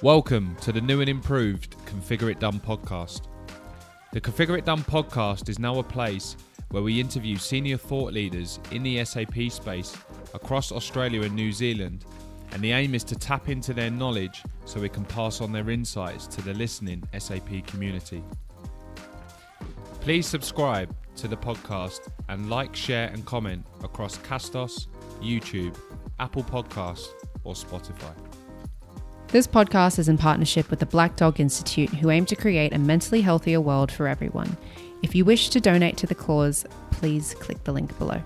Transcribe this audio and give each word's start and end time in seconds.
Welcome 0.00 0.54
to 0.60 0.70
the 0.70 0.80
new 0.80 1.00
and 1.00 1.10
improved 1.10 1.76
Configure 1.84 2.30
It 2.30 2.38
Done 2.38 2.60
podcast. 2.60 3.22
The 4.12 4.20
Configure 4.20 4.56
It 4.56 4.64
Done 4.64 4.84
podcast 4.84 5.48
is 5.48 5.58
now 5.58 5.80
a 5.80 5.82
place 5.82 6.36
where 6.70 6.84
we 6.84 7.00
interview 7.00 7.36
senior 7.36 7.76
thought 7.76 8.12
leaders 8.12 8.60
in 8.70 8.84
the 8.84 9.04
SAP 9.04 9.50
space 9.50 9.96
across 10.34 10.70
Australia 10.70 11.22
and 11.22 11.34
New 11.34 11.50
Zealand, 11.50 12.04
and 12.52 12.62
the 12.62 12.70
aim 12.70 12.94
is 12.94 13.02
to 13.02 13.16
tap 13.16 13.48
into 13.48 13.74
their 13.74 13.90
knowledge 13.90 14.44
so 14.66 14.78
we 14.78 14.88
can 14.88 15.04
pass 15.04 15.40
on 15.40 15.50
their 15.50 15.68
insights 15.68 16.28
to 16.28 16.42
the 16.42 16.54
listening 16.54 17.02
SAP 17.18 17.66
community. 17.66 18.22
Please 20.00 20.28
subscribe 20.28 20.94
to 21.16 21.26
the 21.26 21.36
podcast 21.36 22.08
and 22.28 22.48
like, 22.48 22.76
share, 22.76 23.08
and 23.08 23.26
comment 23.26 23.66
across 23.82 24.16
Castos, 24.18 24.86
YouTube, 25.20 25.76
Apple 26.20 26.44
Podcasts, 26.44 27.08
or 27.42 27.54
Spotify. 27.54 28.14
This 29.30 29.46
podcast 29.46 29.98
is 29.98 30.08
in 30.08 30.16
partnership 30.16 30.70
with 30.70 30.78
the 30.78 30.86
Black 30.86 31.16
Dog 31.16 31.38
Institute, 31.38 31.90
who 31.90 32.08
aim 32.08 32.24
to 32.24 32.34
create 32.34 32.72
a 32.72 32.78
mentally 32.78 33.20
healthier 33.20 33.60
world 33.60 33.92
for 33.92 34.08
everyone. 34.08 34.56
If 35.02 35.14
you 35.14 35.26
wish 35.26 35.50
to 35.50 35.60
donate 35.60 35.98
to 35.98 36.06
the 36.06 36.14
cause, 36.14 36.64
please 36.92 37.34
click 37.34 37.62
the 37.64 37.72
link 37.72 37.96
below. 37.98 38.22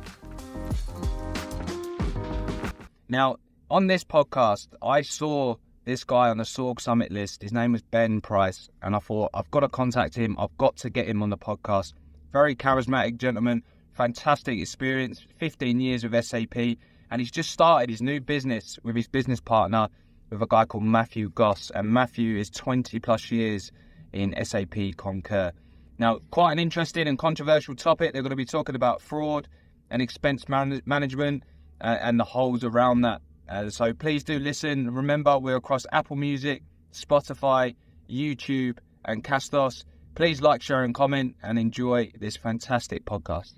Now, 3.08 3.34
on 3.68 3.88
this 3.88 4.04
podcast, 4.04 4.68
I 4.80 5.02
saw 5.02 5.56
this 5.86 6.04
guy 6.04 6.28
on 6.28 6.38
the 6.38 6.44
SAUG 6.44 6.80
Summit 6.80 7.10
list. 7.10 7.42
His 7.42 7.52
name 7.52 7.72
was 7.72 7.82
Ben 7.82 8.20
Price, 8.20 8.68
and 8.80 8.94
I 8.94 9.00
thought, 9.00 9.30
I've 9.34 9.50
got 9.50 9.60
to 9.60 9.68
contact 9.68 10.14
him. 10.14 10.36
I've 10.38 10.56
got 10.56 10.76
to 10.76 10.88
get 10.88 11.08
him 11.08 11.20
on 11.20 11.30
the 11.30 11.36
podcast. 11.36 11.94
Very 12.32 12.54
charismatic 12.54 13.16
gentleman, 13.16 13.64
fantastic 13.92 14.56
experience, 14.60 15.26
15 15.38 15.80
years 15.80 16.04
with 16.04 16.24
SAP, 16.24 16.56
and 16.56 17.20
he's 17.20 17.32
just 17.32 17.50
started 17.50 17.90
his 17.90 18.00
new 18.00 18.20
business 18.20 18.78
with 18.84 18.94
his 18.94 19.08
business 19.08 19.40
partner, 19.40 19.88
with 20.32 20.42
a 20.42 20.46
guy 20.46 20.64
called 20.64 20.84
Matthew 20.84 21.28
Goss, 21.28 21.70
and 21.74 21.88
Matthew 21.88 22.38
is 22.38 22.48
20 22.48 22.98
plus 23.00 23.30
years 23.30 23.70
in 24.12 24.34
SAP 24.42 24.96
Concur. 24.96 25.52
Now, 25.98 26.20
quite 26.30 26.52
an 26.52 26.58
interesting 26.58 27.06
and 27.06 27.18
controversial 27.18 27.76
topic. 27.76 28.12
They're 28.12 28.22
going 28.22 28.30
to 28.30 28.36
be 28.36 28.46
talking 28.46 28.74
about 28.74 29.02
fraud 29.02 29.46
and 29.90 30.00
expense 30.00 30.48
man- 30.48 30.80
management 30.86 31.44
uh, 31.80 31.98
and 32.00 32.18
the 32.18 32.24
holes 32.24 32.64
around 32.64 33.02
that. 33.02 33.20
Uh, 33.46 33.68
so 33.68 33.92
please 33.92 34.24
do 34.24 34.38
listen. 34.38 34.90
Remember, 34.90 35.38
we're 35.38 35.56
across 35.56 35.84
Apple 35.92 36.16
Music, 36.16 36.62
Spotify, 36.92 37.76
YouTube, 38.10 38.78
and 39.04 39.22
Castos. 39.22 39.84
Please 40.14 40.40
like, 40.40 40.62
share, 40.62 40.82
and 40.82 40.94
comment, 40.94 41.36
and 41.42 41.58
enjoy 41.58 42.10
this 42.18 42.36
fantastic 42.36 43.04
podcast. 43.04 43.52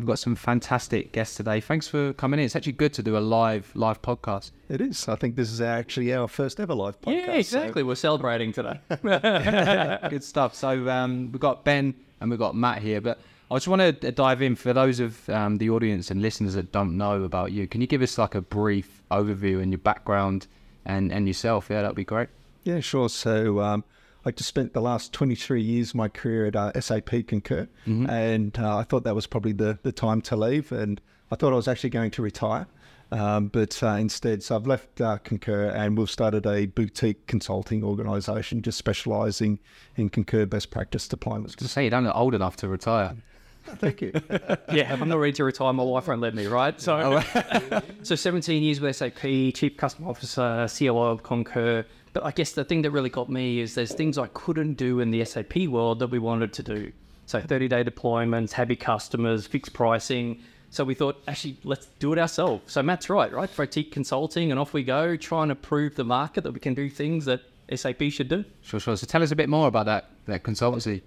We've 0.00 0.06
got 0.06 0.18
some 0.18 0.34
fantastic 0.34 1.12
guests 1.12 1.36
today. 1.36 1.60
Thanks 1.60 1.86
for 1.86 2.14
coming 2.14 2.40
in. 2.40 2.46
It's 2.46 2.56
actually 2.56 2.72
good 2.72 2.94
to 2.94 3.02
do 3.02 3.18
a 3.18 3.20
live 3.20 3.70
live 3.74 4.00
podcast. 4.00 4.50
It 4.70 4.80
is. 4.80 5.06
I 5.08 5.14
think 5.14 5.36
this 5.36 5.50
is 5.50 5.60
actually 5.60 6.14
our 6.14 6.26
first 6.26 6.58
ever 6.58 6.72
live 6.72 6.98
podcast. 7.02 7.26
Yeah, 7.26 7.32
exactly. 7.32 7.82
We're 7.82 7.96
celebrating 7.96 8.50
today. 8.50 8.80
good 10.08 10.24
stuff. 10.24 10.54
So 10.54 10.88
um, 10.88 11.30
we've 11.32 11.40
got 11.40 11.66
Ben 11.66 11.94
and 12.18 12.30
we've 12.30 12.38
got 12.38 12.56
Matt 12.56 12.80
here, 12.80 13.02
but 13.02 13.20
I 13.50 13.56
just 13.56 13.68
want 13.68 14.00
to 14.00 14.10
dive 14.10 14.40
in 14.40 14.56
for 14.56 14.72
those 14.72 15.00
of 15.00 15.28
um, 15.28 15.58
the 15.58 15.68
audience 15.68 16.10
and 16.10 16.22
listeners 16.22 16.54
that 16.54 16.72
don't 16.72 16.96
know 16.96 17.24
about 17.24 17.52
you. 17.52 17.66
Can 17.66 17.82
you 17.82 17.86
give 17.86 18.00
us 18.00 18.16
like 18.16 18.34
a 18.34 18.40
brief 18.40 19.02
overview 19.10 19.60
and 19.60 19.70
your 19.70 19.80
background 19.80 20.46
and, 20.86 21.12
and 21.12 21.26
yourself? 21.26 21.66
Yeah, 21.68 21.82
that'd 21.82 21.94
be 21.94 22.04
great. 22.04 22.30
Yeah, 22.64 22.80
sure. 22.80 23.10
So 23.10 23.60
um, 23.60 23.84
I 24.24 24.30
just 24.30 24.48
spent 24.48 24.72
the 24.72 24.80
last 24.80 25.12
23 25.12 25.62
years 25.62 25.90
of 25.90 25.94
my 25.96 26.08
career 26.08 26.46
at 26.46 26.56
uh, 26.56 26.78
SAP 26.80 27.26
Concur, 27.26 27.68
mm-hmm. 27.86 28.08
and 28.08 28.58
uh, 28.58 28.76
I 28.76 28.82
thought 28.82 29.04
that 29.04 29.14
was 29.14 29.26
probably 29.26 29.52
the, 29.52 29.78
the 29.82 29.92
time 29.92 30.20
to 30.22 30.36
leave. 30.36 30.72
And 30.72 31.00
I 31.30 31.36
thought 31.36 31.52
I 31.52 31.56
was 31.56 31.68
actually 31.68 31.90
going 31.90 32.10
to 32.12 32.22
retire. 32.22 32.66
Um, 33.12 33.48
but 33.48 33.82
uh, 33.82 33.94
instead, 33.94 34.42
so 34.42 34.56
I've 34.56 34.66
left 34.66 35.00
uh, 35.00 35.18
Concur 35.18 35.70
and 35.70 35.98
we've 35.98 36.10
started 36.10 36.46
a 36.46 36.66
boutique 36.66 37.26
consulting 37.26 37.82
organisation 37.82 38.62
just 38.62 38.78
specialising 38.78 39.58
in 39.96 40.10
Concur 40.10 40.46
best 40.46 40.70
practice 40.70 41.08
deployments. 41.08 41.56
To 41.56 41.66
say 41.66 41.84
you 41.84 41.90
don't 41.90 42.04
look 42.04 42.14
old 42.14 42.34
enough 42.34 42.56
to 42.56 42.68
retire. 42.68 43.16
Thank 43.64 44.00
you. 44.00 44.12
yeah, 44.72 44.92
I'm 44.92 45.08
not 45.08 45.18
ready 45.18 45.32
to 45.34 45.44
retire. 45.44 45.72
My 45.72 45.82
wife 45.82 46.08
won't 46.08 46.20
let 46.20 46.34
me, 46.34 46.46
right? 46.46 46.80
So, 46.80 47.22
oh. 47.22 47.80
so 48.02 48.14
17 48.14 48.62
years 48.62 48.80
with 48.80 48.96
SAP, 48.96 49.20
Chief 49.20 49.76
Customer 49.76 50.08
Officer, 50.08 50.68
COO 50.78 50.98
of 50.98 51.22
Concur. 51.22 51.84
But 52.12 52.24
I 52.24 52.32
guess 52.32 52.52
the 52.52 52.64
thing 52.64 52.82
that 52.82 52.90
really 52.90 53.10
got 53.10 53.28
me 53.28 53.60
is 53.60 53.74
there's 53.74 53.92
things 53.92 54.18
I 54.18 54.26
couldn't 54.28 54.74
do 54.74 55.00
in 55.00 55.10
the 55.10 55.24
SAP 55.24 55.56
world 55.68 56.00
that 56.00 56.08
we 56.08 56.18
wanted 56.18 56.52
to 56.54 56.62
do. 56.62 56.92
So 57.26 57.40
30 57.40 57.68
day 57.68 57.84
deployments, 57.84 58.52
happy 58.52 58.74
customers, 58.74 59.46
fixed 59.46 59.72
pricing. 59.72 60.40
So 60.70 60.84
we 60.84 60.94
thought, 60.94 61.22
actually, 61.28 61.56
let's 61.64 61.86
do 61.98 62.12
it 62.12 62.18
ourselves. 62.18 62.72
So 62.72 62.82
Matt's 62.82 63.08
right, 63.08 63.32
right? 63.32 63.54
Boutique 63.56 63.92
consulting, 63.92 64.50
and 64.50 64.58
off 64.58 64.72
we 64.72 64.82
go, 64.82 65.16
trying 65.16 65.48
to 65.48 65.54
prove 65.54 65.96
the 65.96 66.04
market 66.04 66.42
that 66.44 66.52
we 66.52 66.60
can 66.60 66.74
do 66.74 66.88
things 66.88 67.24
that 67.24 67.42
SAP 67.74 68.02
should 68.10 68.28
do. 68.28 68.44
Sure, 68.62 68.80
sure. 68.80 68.96
So 68.96 69.06
tell 69.06 69.22
us 69.22 69.30
a 69.30 69.36
bit 69.36 69.48
more 69.48 69.68
about 69.68 69.86
that 69.86 70.10
that 70.26 70.42
consultancy. 70.42 71.02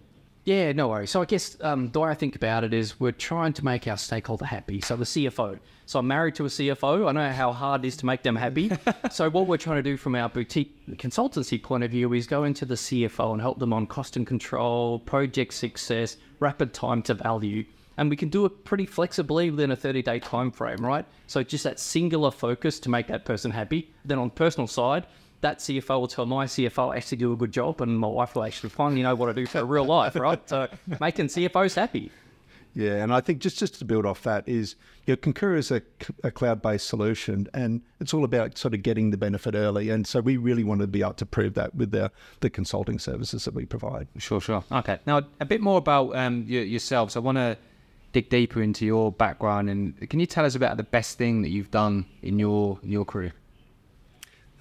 Yeah, 0.45 0.73
no 0.73 0.89
worries. 0.89 1.09
So 1.09 1.21
I 1.21 1.25
guess 1.25 1.57
um, 1.61 1.89
the 1.91 2.01
way 2.01 2.09
I 2.09 2.15
think 2.15 2.35
about 2.35 2.65
it 2.65 2.73
is 2.73 2.99
we're 2.99 3.13
trying 3.13 3.53
to 3.53 3.63
make 3.63 3.87
our 3.87 3.97
stakeholder 3.97 4.45
happy. 4.45 4.81
So 4.81 4.97
the 4.97 5.05
CFO. 5.05 5.57
So 5.85 5.99
I'm 5.99 6.07
married 6.07 6.35
to 6.35 6.45
a 6.45 6.49
CFO. 6.49 7.07
I 7.07 7.11
know 7.13 7.31
how 7.31 7.53
hard 7.53 7.85
it 7.85 7.87
is 7.87 7.97
to 7.97 8.05
make 8.05 8.23
them 8.23 8.35
happy. 8.35 8.71
so 9.11 9.29
what 9.29 9.47
we're 9.47 9.57
trying 9.57 9.77
to 9.77 9.83
do 9.83 9.95
from 9.95 10.15
our 10.15 10.27
boutique 10.27 10.75
consultancy 10.97 11.61
point 11.61 11.85
of 11.85 11.91
view 11.91 12.11
is 12.13 12.27
go 12.27 12.43
into 12.43 12.65
the 12.65 12.75
CFO 12.75 13.31
and 13.31 13.41
help 13.41 13.59
them 13.59 13.71
on 13.71 13.87
cost 13.87 14.17
and 14.17 14.27
control, 14.27 14.99
project 14.99 15.53
success, 15.53 16.17
rapid 16.39 16.73
time 16.73 17.01
to 17.03 17.13
value. 17.13 17.63
And 17.97 18.09
we 18.09 18.17
can 18.17 18.29
do 18.29 18.45
it 18.45 18.65
pretty 18.65 18.85
flexibly 18.85 19.49
within 19.49 19.71
a 19.71 19.75
30 19.75 20.01
day 20.01 20.19
time 20.19 20.51
frame, 20.51 20.85
right? 20.85 21.05
So 21.27 21.41
just 21.41 21.63
that 21.63 21.79
singular 21.79 22.31
focus 22.31 22.79
to 22.81 22.89
make 22.89 23.07
that 23.07 23.23
person 23.23 23.51
happy. 23.51 23.91
Then 24.03 24.19
on 24.19 24.27
the 24.27 24.33
personal 24.33 24.67
side, 24.67 25.05
that 25.43 25.59
CFO 25.59 25.99
will 25.99 26.07
tell 26.07 26.25
my 26.25 26.45
CFO 26.45 26.93
I 26.93 26.97
actually 26.97 27.17
do 27.17 27.33
a 27.33 27.35
good 27.35 27.51
job, 27.51 27.81
and 27.81 27.99
my 27.99 28.07
wife 28.07 28.33
will 28.33 28.43
actually 28.43 28.69
finally 28.69 29.03
know 29.03 29.13
what 29.13 29.29
I 29.29 29.33
do 29.33 29.45
for 29.45 29.63
real 29.63 29.85
life, 29.85 30.15
right? 30.15 30.41
So 30.49 30.67
making 30.99 31.27
CFOs 31.27 31.75
happy. 31.75 32.11
Yeah, 32.75 33.03
and 33.03 33.13
I 33.13 33.21
think 33.21 33.39
just, 33.39 33.59
just 33.59 33.75
to 33.75 33.85
build 33.85 34.03
off 34.05 34.23
that 34.23 34.49
is, 34.49 34.75
you 35.05 35.11
know, 35.11 35.17
Concur 35.17 35.55
is 35.57 35.69
a, 35.69 35.83
a 36.23 36.31
cloud-based 36.31 36.87
solution, 36.87 37.47
and 37.53 37.81
it's 37.99 38.15
all 38.15 38.23
about 38.23 38.57
sort 38.57 38.73
of 38.73 38.81
getting 38.81 39.11
the 39.11 39.17
benefit 39.17 39.53
early. 39.53 39.89
And 39.89 40.07
so 40.07 40.21
we 40.21 40.37
really 40.37 40.63
want 40.63 40.81
to 40.81 40.87
be 40.87 41.01
able 41.01 41.13
to 41.13 41.25
prove 41.25 41.53
that 41.53 41.75
with 41.75 41.91
the, 41.91 42.11
the 42.39 42.49
consulting 42.49 42.97
services 42.97 43.45
that 43.45 43.53
we 43.53 43.65
provide. 43.65 44.07
Sure, 44.17 44.41
sure. 44.41 44.63
Okay. 44.71 44.97
Now, 45.05 45.21
a 45.39 45.45
bit 45.45 45.61
more 45.61 45.77
about 45.77 46.15
um, 46.15 46.45
yourself. 46.47 47.11
So 47.11 47.19
I 47.19 47.23
want 47.23 47.37
to 47.37 47.57
dig 48.11 48.29
deeper 48.29 48.63
into 48.63 48.85
your 48.85 49.11
background, 49.11 49.69
and 49.69 50.09
can 50.09 50.19
you 50.19 50.25
tell 50.25 50.45
us 50.45 50.55
about 50.55 50.77
the 50.77 50.83
best 50.83 51.19
thing 51.19 51.43
that 51.43 51.49
you've 51.49 51.71
done 51.71 52.05
in 52.23 52.39
your 52.39 52.79
in 52.81 52.91
your 52.91 53.05
career? 53.05 53.33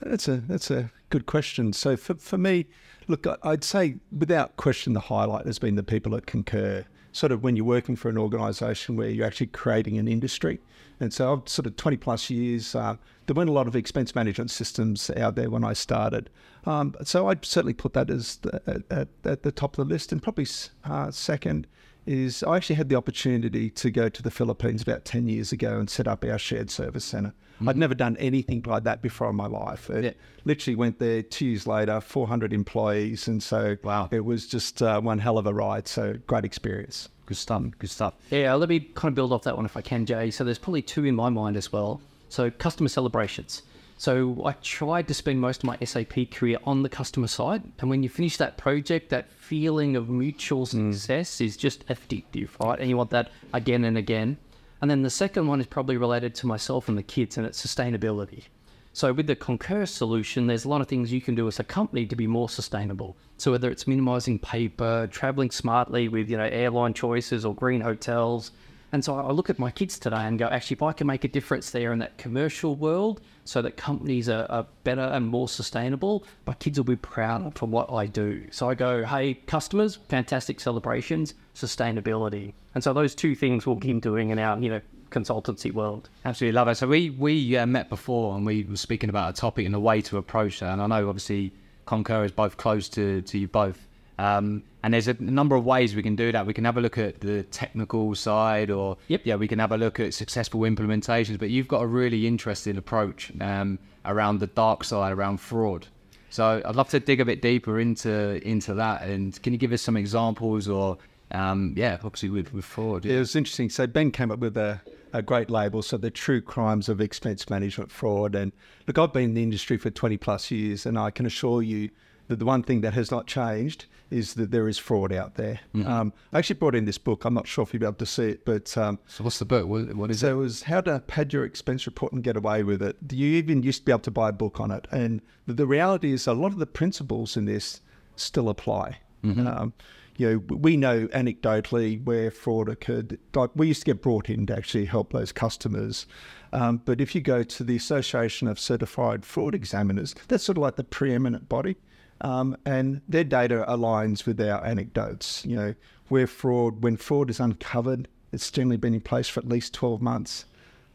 That's 0.04 0.28
a 0.28 0.36
that's 0.38 0.70
a 0.70 0.90
good 1.10 1.26
question. 1.26 1.72
So 1.72 1.96
for 1.96 2.14
for 2.14 2.38
me, 2.38 2.66
look, 3.08 3.26
I'd 3.42 3.64
say 3.64 3.96
without 4.16 4.56
question, 4.56 4.92
the 4.92 5.00
highlight 5.00 5.46
has 5.46 5.58
been 5.58 5.76
the 5.76 5.82
people 5.82 6.14
at 6.16 6.26
Concur. 6.26 6.84
Sort 7.14 7.30
of 7.30 7.42
when 7.42 7.56
you're 7.56 7.66
working 7.66 7.94
for 7.94 8.08
an 8.08 8.16
organisation 8.16 8.96
where 8.96 9.10
you're 9.10 9.26
actually 9.26 9.48
creating 9.48 9.98
an 9.98 10.08
industry, 10.08 10.60
and 10.98 11.12
so 11.12 11.34
I've 11.34 11.46
sort 11.46 11.66
of 11.66 11.76
20 11.76 11.98
plus 11.98 12.30
years. 12.30 12.74
Uh, 12.74 12.96
there 13.26 13.34
weren't 13.34 13.50
a 13.50 13.52
lot 13.52 13.66
of 13.66 13.76
expense 13.76 14.14
management 14.14 14.50
systems 14.50 15.10
out 15.10 15.34
there 15.34 15.50
when 15.50 15.62
I 15.62 15.74
started, 15.74 16.30
um, 16.64 16.94
so 17.04 17.28
I'd 17.28 17.44
certainly 17.44 17.74
put 17.74 17.92
that 17.92 18.08
as 18.08 18.36
the, 18.36 18.82
at, 18.90 19.08
at, 19.30 19.42
the 19.42 19.52
top 19.52 19.78
of 19.78 19.86
the 19.86 19.92
list, 19.92 20.10
and 20.10 20.22
probably 20.22 20.46
uh, 20.84 21.10
second 21.10 21.66
is 22.06 22.42
I 22.42 22.56
actually 22.56 22.76
had 22.76 22.88
the 22.88 22.96
opportunity 22.96 23.70
to 23.70 23.90
go 23.90 24.08
to 24.08 24.22
the 24.22 24.30
Philippines 24.30 24.82
about 24.82 25.04
10 25.04 25.28
years 25.28 25.52
ago 25.52 25.78
and 25.78 25.88
set 25.88 26.06
up 26.08 26.24
our 26.24 26.38
shared 26.38 26.70
service 26.70 27.04
center. 27.04 27.32
Mm-hmm. 27.56 27.68
I'd 27.68 27.76
never 27.76 27.94
done 27.94 28.16
anything 28.18 28.62
like 28.66 28.84
that 28.84 29.02
before 29.02 29.30
in 29.30 29.36
my 29.36 29.46
life. 29.46 29.88
It 29.90 30.04
yeah. 30.04 30.10
literally 30.44 30.74
went 30.74 30.98
there 30.98 31.22
two 31.22 31.46
years 31.46 31.66
later, 31.66 32.00
400 32.00 32.52
employees. 32.52 33.28
And 33.28 33.42
so 33.42 33.76
wow. 33.82 34.08
it 34.10 34.24
was 34.24 34.46
just 34.46 34.82
uh, 34.82 35.00
one 35.00 35.18
hell 35.18 35.38
of 35.38 35.46
a 35.46 35.54
ride. 35.54 35.86
So 35.86 36.14
great 36.26 36.44
experience. 36.44 37.08
Good 37.26 37.36
stuff. 37.36 37.62
Good 37.78 37.90
stuff. 37.90 38.14
Yeah, 38.30 38.54
let 38.54 38.68
me 38.68 38.80
kind 38.80 39.10
of 39.12 39.14
build 39.14 39.32
off 39.32 39.42
that 39.44 39.56
one 39.56 39.64
if 39.64 39.76
I 39.76 39.80
can, 39.80 40.04
Jay. 40.04 40.30
So 40.30 40.44
there's 40.44 40.58
probably 40.58 40.82
two 40.82 41.04
in 41.04 41.14
my 41.14 41.28
mind 41.28 41.56
as 41.56 41.72
well. 41.72 42.00
So 42.28 42.50
customer 42.50 42.88
celebrations. 42.88 43.62
So 44.02 44.42
I 44.44 44.50
tried 44.62 45.06
to 45.06 45.14
spend 45.14 45.40
most 45.40 45.62
of 45.62 45.64
my 45.68 45.78
SAP 45.78 46.32
career 46.32 46.58
on 46.64 46.82
the 46.82 46.88
customer 46.88 47.28
side. 47.28 47.62
And 47.78 47.88
when 47.88 48.02
you 48.02 48.08
finish 48.08 48.36
that 48.36 48.56
project, 48.56 49.10
that 49.10 49.30
feeling 49.30 49.94
of 49.94 50.08
mutual 50.08 50.66
mm. 50.66 50.92
success 50.92 51.36
mm. 51.36 51.44
is 51.44 51.56
just 51.56 51.86
addictive, 51.86 52.48
right? 52.58 52.80
And 52.80 52.90
you 52.90 52.96
want 52.96 53.10
that 53.10 53.30
again 53.52 53.84
and 53.84 53.96
again. 53.96 54.38
And 54.80 54.90
then 54.90 55.02
the 55.02 55.08
second 55.08 55.46
one 55.46 55.60
is 55.60 55.68
probably 55.68 55.98
related 55.98 56.34
to 56.34 56.48
myself 56.48 56.88
and 56.88 56.98
the 56.98 57.04
kids, 57.04 57.38
and 57.38 57.46
it's 57.46 57.64
sustainability. 57.64 58.46
So 58.92 59.12
with 59.12 59.28
the 59.28 59.36
Concur 59.36 59.86
solution, 59.86 60.48
there's 60.48 60.64
a 60.64 60.68
lot 60.68 60.80
of 60.80 60.88
things 60.88 61.12
you 61.12 61.20
can 61.20 61.36
do 61.36 61.46
as 61.46 61.60
a 61.60 61.64
company 61.64 62.04
to 62.06 62.16
be 62.16 62.26
more 62.26 62.48
sustainable. 62.48 63.16
So 63.36 63.52
whether 63.52 63.70
it's 63.70 63.86
minimizing 63.86 64.40
paper, 64.40 65.08
traveling 65.12 65.52
smartly 65.52 66.08
with 66.08 66.28
you 66.28 66.38
know 66.38 66.48
airline 66.50 66.94
choices 66.94 67.44
or 67.44 67.54
green 67.54 67.80
hotels, 67.80 68.50
and 68.92 69.02
so 69.02 69.16
I 69.16 69.32
look 69.32 69.48
at 69.48 69.58
my 69.58 69.70
kids 69.70 69.98
today 69.98 70.24
and 70.24 70.38
go, 70.38 70.46
actually, 70.46 70.74
if 70.74 70.82
I 70.82 70.92
can 70.92 71.06
make 71.06 71.24
a 71.24 71.28
difference 71.28 71.70
there 71.70 71.92
in 71.94 71.98
that 72.00 72.18
commercial 72.18 72.76
world 72.76 73.22
so 73.44 73.62
that 73.62 73.78
companies 73.78 74.28
are, 74.28 74.46
are 74.50 74.66
better 74.84 75.00
and 75.00 75.26
more 75.26 75.48
sustainable, 75.48 76.24
my 76.46 76.52
kids 76.54 76.78
will 76.78 76.84
be 76.84 76.96
proud 76.96 77.58
for 77.58 77.66
what 77.66 77.90
I 77.90 78.06
do. 78.06 78.46
So 78.50 78.68
I 78.68 78.74
go, 78.74 79.04
hey, 79.04 79.34
customers, 79.34 79.96
fantastic 80.08 80.60
celebrations, 80.60 81.34
sustainability. 81.54 82.52
And 82.74 82.84
so 82.84 82.92
those 82.92 83.14
two 83.14 83.34
things 83.34 83.66
we'll 83.66 83.76
keep 83.76 84.02
doing 84.02 84.28
in 84.28 84.38
our, 84.38 84.58
you 84.58 84.68
know, 84.68 84.80
consultancy 85.10 85.72
world. 85.72 86.10
Absolutely 86.24 86.54
love 86.54 86.68
it. 86.68 86.74
So 86.76 86.86
we 86.86 87.10
we 87.10 87.56
uh, 87.56 87.66
met 87.66 87.88
before 87.88 88.36
and 88.36 88.44
we 88.44 88.64
were 88.64 88.76
speaking 88.76 89.10
about 89.10 89.30
a 89.30 89.40
topic 89.40 89.66
and 89.66 89.74
a 89.74 89.80
way 89.80 90.00
to 90.02 90.18
approach 90.18 90.60
that. 90.60 90.72
And 90.72 90.82
I 90.82 90.86
know 90.86 91.08
obviously 91.08 91.52
Concur 91.86 92.24
is 92.24 92.32
both 92.32 92.56
close 92.56 92.88
to, 92.90 93.22
to 93.22 93.38
you 93.38 93.48
both. 93.48 93.86
Um, 94.18 94.62
and 94.82 94.92
there's 94.94 95.08
a 95.08 95.14
number 95.14 95.54
of 95.54 95.64
ways 95.64 95.94
we 95.94 96.02
can 96.02 96.16
do 96.16 96.32
that. 96.32 96.46
We 96.46 96.54
can 96.54 96.64
have 96.64 96.76
a 96.76 96.80
look 96.80 96.98
at 96.98 97.20
the 97.20 97.44
technical 97.44 98.14
side, 98.14 98.70
or 98.70 98.96
Yep. 99.08 99.20
yeah, 99.24 99.36
we 99.36 99.46
can 99.46 99.58
have 99.58 99.72
a 99.72 99.76
look 99.76 100.00
at 100.00 100.12
successful 100.14 100.60
implementations. 100.60 101.38
But 101.38 101.50
you've 101.50 101.68
got 101.68 101.82
a 101.82 101.86
really 101.86 102.26
interesting 102.26 102.76
approach 102.76 103.32
um, 103.40 103.78
around 104.04 104.40
the 104.40 104.48
dark 104.48 104.84
side, 104.84 105.12
around 105.12 105.38
fraud. 105.38 105.86
So 106.30 106.62
I'd 106.64 106.76
love 106.76 106.88
to 106.90 107.00
dig 107.00 107.20
a 107.20 107.24
bit 107.24 107.42
deeper 107.42 107.78
into 107.78 108.46
into 108.46 108.74
that. 108.74 109.02
And 109.02 109.40
can 109.42 109.52
you 109.52 109.58
give 109.58 109.72
us 109.72 109.82
some 109.82 109.96
examples, 109.96 110.68
or 110.68 110.98
um, 111.30 111.74
yeah, 111.76 111.98
obviously 112.02 112.30
with 112.30 112.52
with 112.52 112.64
fraud? 112.64 113.04
Yeah, 113.04 113.16
it 113.16 113.18
was 113.20 113.36
interesting. 113.36 113.70
So 113.70 113.86
Ben 113.86 114.10
came 114.10 114.30
up 114.32 114.40
with 114.40 114.56
a, 114.56 114.80
a 115.12 115.22
great 115.22 115.48
label. 115.48 115.82
So 115.82 115.96
the 115.96 116.10
true 116.10 116.40
crimes 116.40 116.88
of 116.88 117.00
expense 117.00 117.48
management 117.48 117.92
fraud. 117.92 118.34
And 118.34 118.50
look, 118.88 118.98
I've 118.98 119.12
been 119.12 119.24
in 119.24 119.34
the 119.34 119.42
industry 119.42 119.76
for 119.76 119.90
20 119.90 120.16
plus 120.16 120.50
years, 120.50 120.86
and 120.86 120.98
I 120.98 121.10
can 121.10 121.24
assure 121.26 121.62
you 121.62 121.90
that 122.28 122.38
the 122.38 122.44
one 122.44 122.62
thing 122.62 122.80
that 122.80 122.94
has 122.94 123.10
not 123.10 123.26
changed 123.26 123.86
is 124.12 124.34
that 124.34 124.50
there 124.50 124.68
is 124.68 124.78
fraud 124.78 125.12
out 125.12 125.34
there. 125.34 125.60
Um, 125.86 126.12
I 126.32 126.38
actually 126.38 126.58
brought 126.58 126.74
in 126.74 126.84
this 126.84 126.98
book. 126.98 127.24
I'm 127.24 127.34
not 127.34 127.46
sure 127.46 127.62
if 127.62 127.72
you'll 127.72 127.80
be 127.80 127.86
able 127.86 127.96
to 127.96 128.06
see 128.06 128.28
it, 128.30 128.44
but 128.44 128.76
um, 128.76 128.98
So 129.06 129.24
what's 129.24 129.38
the 129.38 129.44
book? 129.44 129.66
What, 129.66 129.94
what 129.94 130.10
is 130.10 130.20
so 130.20 130.28
it? 130.28 130.32
it 130.32 130.36
was 130.36 130.62
how 130.64 130.80
to 130.82 131.00
pad 131.00 131.32
your 131.32 131.44
expense 131.44 131.86
report 131.86 132.12
and 132.12 132.22
get 132.22 132.36
away 132.36 132.62
with 132.62 132.82
it. 132.82 132.96
You 133.10 133.26
even 133.36 133.62
used 133.62 133.80
to 133.80 133.84
be 133.84 133.92
able 133.92 134.00
to 134.00 134.10
buy 134.10 134.28
a 134.28 134.32
book 134.32 134.60
on 134.60 134.70
it, 134.70 134.86
and 134.90 135.20
the, 135.46 135.54
the 135.54 135.66
reality 135.66 136.12
is 136.12 136.26
a 136.26 136.34
lot 136.34 136.52
of 136.52 136.58
the 136.58 136.66
principles 136.66 137.36
in 137.36 137.46
this 137.46 137.80
still 138.16 138.48
apply. 138.48 138.98
Um, 139.24 139.72
you 140.18 140.28
know, 140.30 140.56
we 140.56 140.76
know 140.76 141.06
anecdotally 141.08 142.04
where 142.04 142.30
fraud 142.30 142.68
occurred. 142.68 143.18
Like 143.34 143.50
we 143.54 143.68
used 143.68 143.80
to 143.80 143.86
get 143.86 144.02
brought 144.02 144.28
in 144.28 144.46
to 144.46 144.56
actually 144.56 144.84
help 144.84 145.12
those 145.12 145.32
customers, 145.32 146.06
um, 146.52 146.82
but 146.84 147.00
if 147.00 147.14
you 147.14 147.20
go 147.22 147.42
to 147.42 147.64
the 147.64 147.76
Association 147.76 148.46
of 148.48 148.58
Certified 148.60 149.24
Fraud 149.24 149.54
Examiners, 149.54 150.14
that's 150.28 150.44
sort 150.44 150.58
of 150.58 150.62
like 150.62 150.76
the 150.76 150.84
preeminent 150.84 151.48
body. 151.48 151.76
Um, 152.22 152.56
and 152.64 153.02
their 153.08 153.24
data 153.24 153.64
aligns 153.68 154.26
with 154.26 154.40
our 154.40 154.64
anecdotes. 154.64 155.44
You 155.44 155.56
know, 155.56 155.74
where 156.08 156.26
fraud, 156.26 156.82
when 156.82 156.96
fraud 156.96 157.28
is 157.30 157.40
uncovered, 157.40 158.08
it's 158.32 158.50
generally 158.50 158.76
been 158.76 158.94
in 158.94 159.00
place 159.00 159.28
for 159.28 159.40
at 159.40 159.48
least 159.48 159.74
12 159.74 160.00
months. 160.00 160.46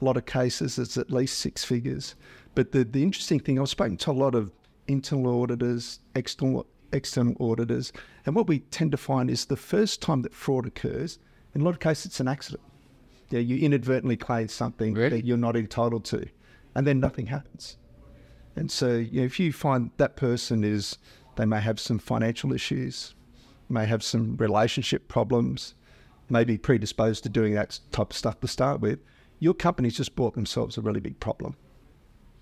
A 0.01 0.05
lot 0.05 0.17
of 0.17 0.25
cases, 0.25 0.79
it's 0.79 0.97
at 0.97 1.11
least 1.11 1.37
six 1.39 1.63
figures. 1.63 2.15
But 2.55 2.71
the, 2.71 2.83
the 2.83 3.03
interesting 3.03 3.39
thing, 3.39 3.59
I've 3.59 3.69
spoken 3.69 3.97
to 3.97 4.11
a 4.11 4.13
lot 4.13 4.35
of 4.35 4.51
internal 4.87 5.41
auditors, 5.41 5.99
external, 6.15 6.65
external 6.93 7.35
auditors, 7.39 7.91
and 8.25 8.35
what 8.35 8.47
we 8.47 8.59
tend 8.59 8.91
to 8.91 8.97
find 8.97 9.29
is 9.29 9.45
the 9.45 9.57
first 9.57 10.01
time 10.01 10.21
that 10.21 10.33
fraud 10.33 10.65
occurs, 10.65 11.19
in 11.53 11.61
a 11.61 11.63
lot 11.63 11.71
of 11.71 11.79
cases, 11.79 12.05
it's 12.07 12.19
an 12.19 12.27
accident. 12.27 12.63
Yeah, 13.29 13.39
you 13.39 13.57
inadvertently 13.57 14.17
claim 14.17 14.47
something 14.47 14.93
Really? 14.93 15.09
that 15.09 15.25
you're 15.25 15.37
not 15.37 15.55
entitled 15.57 16.05
to, 16.05 16.27
and 16.75 16.87
then 16.87 16.99
nothing 16.99 17.25
happens. 17.27 17.77
And 18.57 18.71
so, 18.71 18.95
you 18.95 19.21
know, 19.21 19.25
if 19.25 19.39
you 19.39 19.53
find 19.53 19.91
that 19.97 20.15
person 20.15 20.63
is, 20.63 20.97
they 21.35 21.45
may 21.45 21.61
have 21.61 21.79
some 21.79 21.99
financial 21.99 22.51
issues, 22.51 23.13
may 23.69 23.85
have 23.85 24.03
some 24.03 24.35
relationship 24.37 25.07
problems, 25.07 25.75
may 26.29 26.43
be 26.43 26.57
predisposed 26.57 27.23
to 27.23 27.29
doing 27.29 27.53
that 27.53 27.79
type 27.91 28.11
of 28.11 28.17
stuff 28.17 28.39
to 28.41 28.47
start 28.47 28.81
with, 28.81 28.99
your 29.39 29.53
company's 29.53 29.95
just 29.95 30.15
bought 30.15 30.33
themselves 30.33 30.77
a 30.77 30.81
really 30.81 30.99
big 30.99 31.19
problem. 31.19 31.55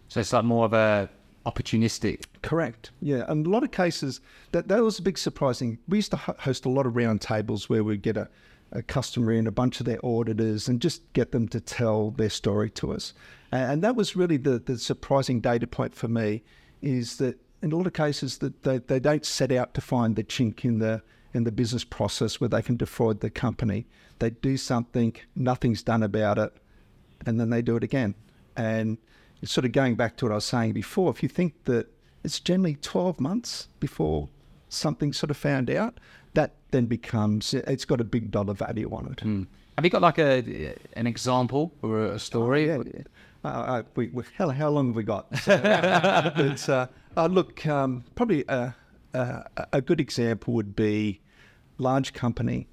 So 0.08 0.22
it's 0.22 0.32
like 0.32 0.46
more 0.46 0.66
of 0.66 0.74
a 0.74 1.10
opportunistic. 1.46 2.24
Correct. 2.42 2.92
Yeah, 3.02 3.26
and 3.28 3.46
a 3.46 3.50
lot 3.50 3.64
of 3.64 3.72
cases 3.72 4.22
that 4.52 4.68
that 4.70 4.82
was 4.82 4.98
a 5.00 5.02
big 5.02 5.18
surprising. 5.18 5.78
We 5.88 5.98
used 5.98 6.12
to 6.12 6.18
host 6.18 6.66
a 6.66 6.70
lot 6.70 6.86
of 6.86 6.96
round 6.96 7.22
tables 7.22 7.70
where 7.70 7.84
we'd 7.84 8.02
get 8.02 8.18
a, 8.18 8.30
a 8.72 8.82
customer 8.82 9.32
in, 9.32 9.48
a 9.48 9.52
bunch 9.52 9.80
of 9.80 9.86
their 9.86 10.04
auditors, 10.06 10.68
and 10.68 10.82
just 10.82 11.02
get 11.14 11.32
them 11.32 11.48
to 11.50 11.60
tell 11.60 12.12
their 12.12 12.30
story 12.30 12.70
to 12.72 12.92
us. 12.92 13.14
And, 13.52 13.74
and 13.74 13.84
that 13.84 13.96
was 13.96 14.16
really 14.16 14.38
the 14.38 14.60
the 14.60 14.78
surprising 14.78 15.40
data 15.42 15.68
point 15.68 15.96
for 15.96 16.08
me, 16.08 16.44
is 16.82 17.18
that 17.18 17.40
in 17.62 17.72
a 17.72 17.76
lot 17.76 17.88
of 17.88 17.94
cases 17.94 18.40
that 18.40 18.64
they, 18.64 18.78
they 18.78 19.00
don't 19.00 19.26
set 19.26 19.52
out 19.52 19.74
to 19.74 19.82
find 19.82 20.16
the 20.16 20.24
chink 20.24 20.66
in 20.66 20.80
the 20.80 21.02
in 21.34 21.44
the 21.44 21.52
business 21.52 21.84
process 21.84 22.40
where 22.40 22.48
they 22.48 22.62
can 22.62 22.78
defraud 22.78 23.20
the 23.20 23.30
company. 23.30 23.86
They 24.20 24.30
do 24.30 24.56
something, 24.56 25.16
nothing's 25.36 25.84
done 25.84 26.02
about 26.02 26.38
it, 26.38 26.54
and 27.26 27.40
then 27.40 27.50
they 27.50 27.62
do 27.62 27.76
it 27.76 27.84
again. 27.84 28.16
And 28.56 28.98
sort 29.44 29.66
of 29.66 29.72
going 29.72 29.96
back 29.96 30.18
to 30.18 30.26
what 30.26 30.32
I 30.32 30.36
was 30.36 30.46
saying 30.46 30.74
before. 30.74 31.12
If 31.12 31.22
you 31.22 31.30
think 31.30 31.66
that 31.66 31.88
it's 32.24 32.40
generally 32.40 32.76
12 32.76 33.20
months 33.20 33.68
before 33.80 34.30
something 34.70 35.14
sort 35.14 35.30
of 35.30 35.38
found 35.38 35.70
out, 35.70 36.00
that 36.36 36.54
then 36.72 36.86
becomes, 36.86 37.54
it's 37.54 37.86
got 37.86 38.00
a 38.00 38.04
big 38.04 38.32
dollar 38.32 38.54
value 38.54 38.90
on 38.94 39.08
it. 39.12 39.20
Have 39.76 39.84
you 39.84 39.90
got 39.90 40.02
like 40.02 40.20
a 40.20 40.74
an 40.94 41.08
example 41.08 41.74
or 41.82 42.06
a 42.06 42.20
story? 42.20 42.68
Yeah, 42.68 42.84
uh, 43.44 43.48
uh, 43.48 43.84
we, 43.96 44.08
we, 44.08 44.24
how, 44.38 44.50
how 44.50 44.70
long 44.70 44.88
have 44.88 44.96
we 44.96 45.04
got? 45.04 45.30
but, 45.46 46.70
uh, 46.70 46.88
uh, 47.16 47.28
look, 47.28 47.66
um, 47.68 48.04
probably 48.16 48.44
a, 48.48 48.74
a, 49.14 49.44
a 49.74 49.82
good 49.82 50.00
example 50.00 50.54
would 50.56 50.76
be 50.76 51.22
large 51.78 52.14
company. 52.14 52.68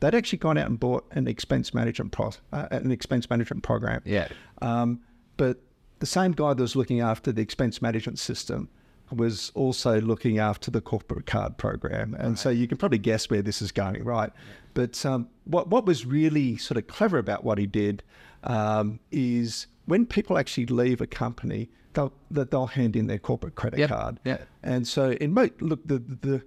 They'd 0.00 0.14
actually 0.14 0.38
gone 0.38 0.56
out 0.56 0.66
and 0.66 0.80
bought 0.80 1.04
an 1.10 1.28
expense 1.28 1.74
management 1.74 2.12
pro, 2.12 2.30
uh, 2.52 2.68
an 2.70 2.90
expense 2.90 3.28
management 3.28 3.62
program. 3.62 4.00
Yeah. 4.04 4.28
Um, 4.62 5.00
but 5.36 5.58
the 5.98 6.06
same 6.06 6.32
guy 6.32 6.54
that 6.54 6.62
was 6.62 6.74
looking 6.74 7.00
after 7.00 7.30
the 7.32 7.42
expense 7.42 7.82
management 7.82 8.18
system 8.18 8.70
was 9.12 9.52
also 9.54 10.00
looking 10.00 10.38
after 10.38 10.70
the 10.70 10.80
corporate 10.80 11.26
card 11.26 11.56
program. 11.56 12.14
And 12.18 12.38
so 12.38 12.50
you 12.50 12.66
can 12.66 12.78
probably 12.78 12.98
guess 12.98 13.28
where 13.30 13.42
this 13.42 13.60
is 13.62 13.70
going, 13.72 14.02
right? 14.04 14.32
But 14.72 15.04
um, 15.06 15.28
what, 15.44 15.68
what 15.68 15.86
was 15.86 16.04
really 16.06 16.56
sort 16.56 16.78
of 16.78 16.86
clever 16.86 17.18
about 17.18 17.44
what 17.44 17.58
he 17.58 17.66
did 17.66 18.02
um, 18.44 18.98
is 19.12 19.66
when 19.86 20.06
people 20.06 20.38
actually 20.38 20.66
leave 20.66 21.00
a 21.00 21.06
company, 21.06 21.70
they'll, 21.92 22.12
that 22.30 22.50
they'll 22.50 22.66
hand 22.66 22.96
in 22.96 23.06
their 23.06 23.18
corporate 23.18 23.54
credit 23.54 23.78
Yep, 23.80 23.88
card. 23.90 24.20
yeah. 24.24 24.38
And 24.62 24.88
so 24.88 25.12
in 25.12 25.32
mo- 25.32 25.50
look, 25.60 25.86
the, 25.86 25.98
the, 25.98 26.42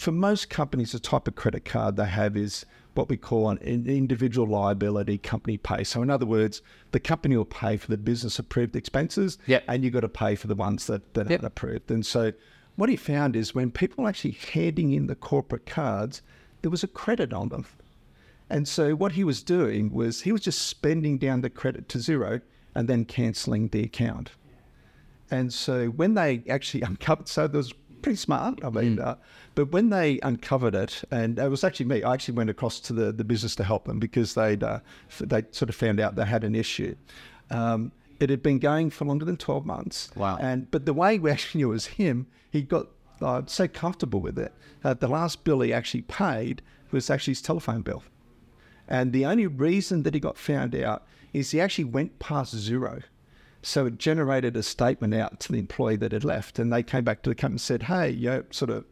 for 0.00 0.12
most 0.12 0.48
companies, 0.48 0.92
the 0.92 0.98
type 0.98 1.28
of 1.28 1.34
credit 1.34 1.66
card 1.66 1.96
they 1.96 2.06
have 2.06 2.34
is 2.34 2.64
what 2.94 3.10
we 3.10 3.18
call 3.18 3.50
an 3.50 3.58
individual 3.58 4.46
liability 4.46 5.18
company 5.18 5.58
pay. 5.58 5.84
So, 5.84 6.00
in 6.00 6.08
other 6.08 6.24
words, 6.24 6.62
the 6.92 6.98
company 7.00 7.36
will 7.36 7.44
pay 7.44 7.76
for 7.76 7.88
the 7.88 7.98
business 7.98 8.38
approved 8.38 8.74
expenses, 8.74 9.36
Yep. 9.46 9.64
and 9.68 9.84
you've 9.84 9.92
got 9.92 10.00
to 10.00 10.08
pay 10.08 10.36
for 10.36 10.46
the 10.46 10.54
ones 10.54 10.86
that, 10.86 11.12
that 11.12 11.28
Yep. 11.28 11.40
aren't 11.40 11.44
approved. 11.52 11.90
And 11.90 12.06
so, 12.06 12.32
what 12.76 12.88
he 12.88 12.96
found 12.96 13.36
is 13.36 13.54
when 13.54 13.70
people 13.70 14.08
actually 14.08 14.38
handing 14.54 14.92
in 14.94 15.06
the 15.06 15.14
corporate 15.14 15.66
cards, 15.66 16.22
there 16.62 16.70
was 16.70 16.82
a 16.82 16.88
credit 16.88 17.34
on 17.34 17.50
them. 17.50 17.66
And 18.48 18.66
so, 18.66 18.94
what 18.94 19.12
he 19.12 19.22
was 19.22 19.42
doing 19.42 19.92
was 19.92 20.22
he 20.22 20.32
was 20.32 20.40
just 20.40 20.62
spending 20.62 21.18
down 21.18 21.42
the 21.42 21.50
credit 21.50 21.90
to 21.90 22.00
zero 22.00 22.40
and 22.74 22.88
then 22.88 23.04
cancelling 23.04 23.68
the 23.68 23.84
account. 23.84 24.30
And 25.30 25.52
so 25.52 25.88
when 25.88 26.14
they 26.14 26.42
actually 26.48 26.82
uncovered, 26.90 27.28
so 27.28 27.46
that 27.46 27.56
was 27.56 27.74
pretty 28.02 28.16
smart. 28.16 28.58
I 28.64 28.70
mean, 28.70 28.98
uh, 28.98 29.16
but 29.54 29.72
when 29.72 29.90
they 29.90 30.18
uncovered 30.22 30.74
it, 30.74 31.02
and 31.10 31.38
it 31.38 31.48
was 31.48 31.64
actually 31.64 31.86
me, 31.86 32.02
I 32.02 32.14
actually 32.14 32.34
went 32.34 32.50
across 32.50 32.80
to 32.80 32.92
the, 32.92 33.12
the 33.12 33.24
business 33.24 33.54
to 33.56 33.64
help 33.64 33.84
them 33.84 33.98
because 33.98 34.34
they'd 34.34 34.62
uh, 34.62 34.80
f- 35.08 35.22
they 35.24 35.44
sort 35.50 35.68
of 35.68 35.74
found 35.74 36.00
out 36.00 36.16
they 36.16 36.24
had 36.24 36.44
an 36.44 36.54
issue. 36.54 36.94
Um, 37.50 37.92
it 38.18 38.30
had 38.30 38.42
been 38.42 38.58
going 38.58 38.90
for 38.90 39.04
longer 39.04 39.24
than 39.24 39.36
twelve 39.36 39.64
months. 39.64 40.10
Wow. 40.16 40.38
And 40.40 40.70
but 40.70 40.86
the 40.86 40.94
way 40.94 41.18
we 41.18 41.30
actually 41.30 41.60
knew 41.60 41.70
it 41.70 41.74
was 41.74 41.86
him, 41.86 42.26
he 42.50 42.62
got 42.62 42.88
uh, 43.20 43.42
so 43.46 43.68
comfortable 43.68 44.20
with 44.20 44.38
it. 44.38 44.52
Uh, 44.84 44.94
the 44.94 45.08
last 45.08 45.44
bill 45.44 45.60
he 45.60 45.72
actually 45.72 46.02
paid 46.02 46.62
was 46.90 47.10
actually 47.10 47.32
his 47.32 47.42
telephone 47.42 47.82
bill. 47.82 48.02
And 48.88 49.12
the 49.12 49.24
only 49.24 49.46
reason 49.46 50.02
that 50.02 50.14
he 50.14 50.20
got 50.20 50.36
found 50.36 50.74
out 50.74 51.06
is 51.32 51.52
he 51.52 51.60
actually 51.60 51.84
went 51.84 52.18
past 52.18 52.56
zero. 52.56 53.02
So 53.62 53.86
it 53.86 53.98
generated 53.98 54.56
a 54.56 54.62
statement 54.62 55.14
out 55.14 55.40
to 55.40 55.52
the 55.52 55.58
employee 55.58 55.96
that 55.96 56.12
had 56.12 56.24
left. 56.24 56.58
And 56.58 56.72
they 56.72 56.82
came 56.82 57.04
back 57.04 57.22
to 57.22 57.30
the 57.30 57.34
company 57.34 57.54
and 57.54 57.60
said, 57.60 57.82
hey, 57.84 58.10
you 58.10 58.30
know, 58.30 58.44
sort 58.50 58.70
of, 58.70 58.84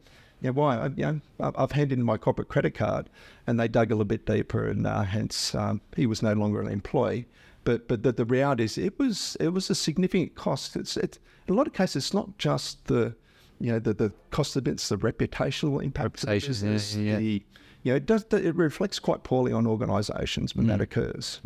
you 0.43 0.49
know, 0.49 0.53
why? 0.53 0.77
I- 0.77 0.87
You 0.89 1.21
know, 1.39 1.53
I've- 1.57 1.75
handed 1.75 1.99
in 1.99 2.05
my 2.05 2.17
corporate 2.19 2.49
credit 2.49 2.75
card. 2.75 3.09
And 3.47 3.59
they 3.59 3.69
dug 3.69 3.91
a 3.91 3.95
little 3.95 4.05
bit 4.05 4.27
deeper 4.27 4.67
and 4.69 4.87
uh, 4.87 5.03
hence 5.03 5.55
um, 5.55 5.81
he 5.97 6.07
was 6.07 6.23
no 6.23 6.35
longer 6.35 6.61
an 6.61 6.69
employee. 6.69 7.27
But 7.65 7.89
but 7.89 8.03
the, 8.03 8.13
the 8.13 8.25
reality 8.25 8.65
is 8.65 8.79
it 8.79 8.99
was 8.99 9.37
it 9.41 9.49
was 9.49 9.69
a 9.69 9.75
significant 9.75 10.35
cost. 10.35 10.77
It's, 10.77 10.97
it's 10.97 11.19
in 11.47 11.55
a 11.55 11.57
lot 11.57 11.67
of 11.67 11.73
cases 11.75 11.97
it's 12.05 12.15
not 12.15 12.39
just 12.39 12.87
the 12.87 13.15
you 13.61 13.73
know 13.73 13.79
the, 13.79 13.93
the 13.93 14.13
cost 14.31 14.55
of 14.57 14.67
it, 14.69 14.71
it's 14.73 14.89
the 14.89 14.97
reputational 14.97 15.83
impact 15.83 16.15
of 16.15 16.21
the 16.23 16.27
Reputation, 16.35 17.05
yeah, 17.05 17.13
yeah. 17.13 17.19
the 17.19 17.43
you 17.83 17.93
know, 17.93 17.97
it 17.97 18.07
does. 18.07 18.25
It 18.33 18.55
reflects 18.55 18.99
quite 18.99 19.23
poorly 19.23 19.53
on 19.53 19.67
organisations 19.67 20.55
when 20.55 20.67
Mm. 20.67 20.69
that 20.69 20.81
occurs. 20.81 21.41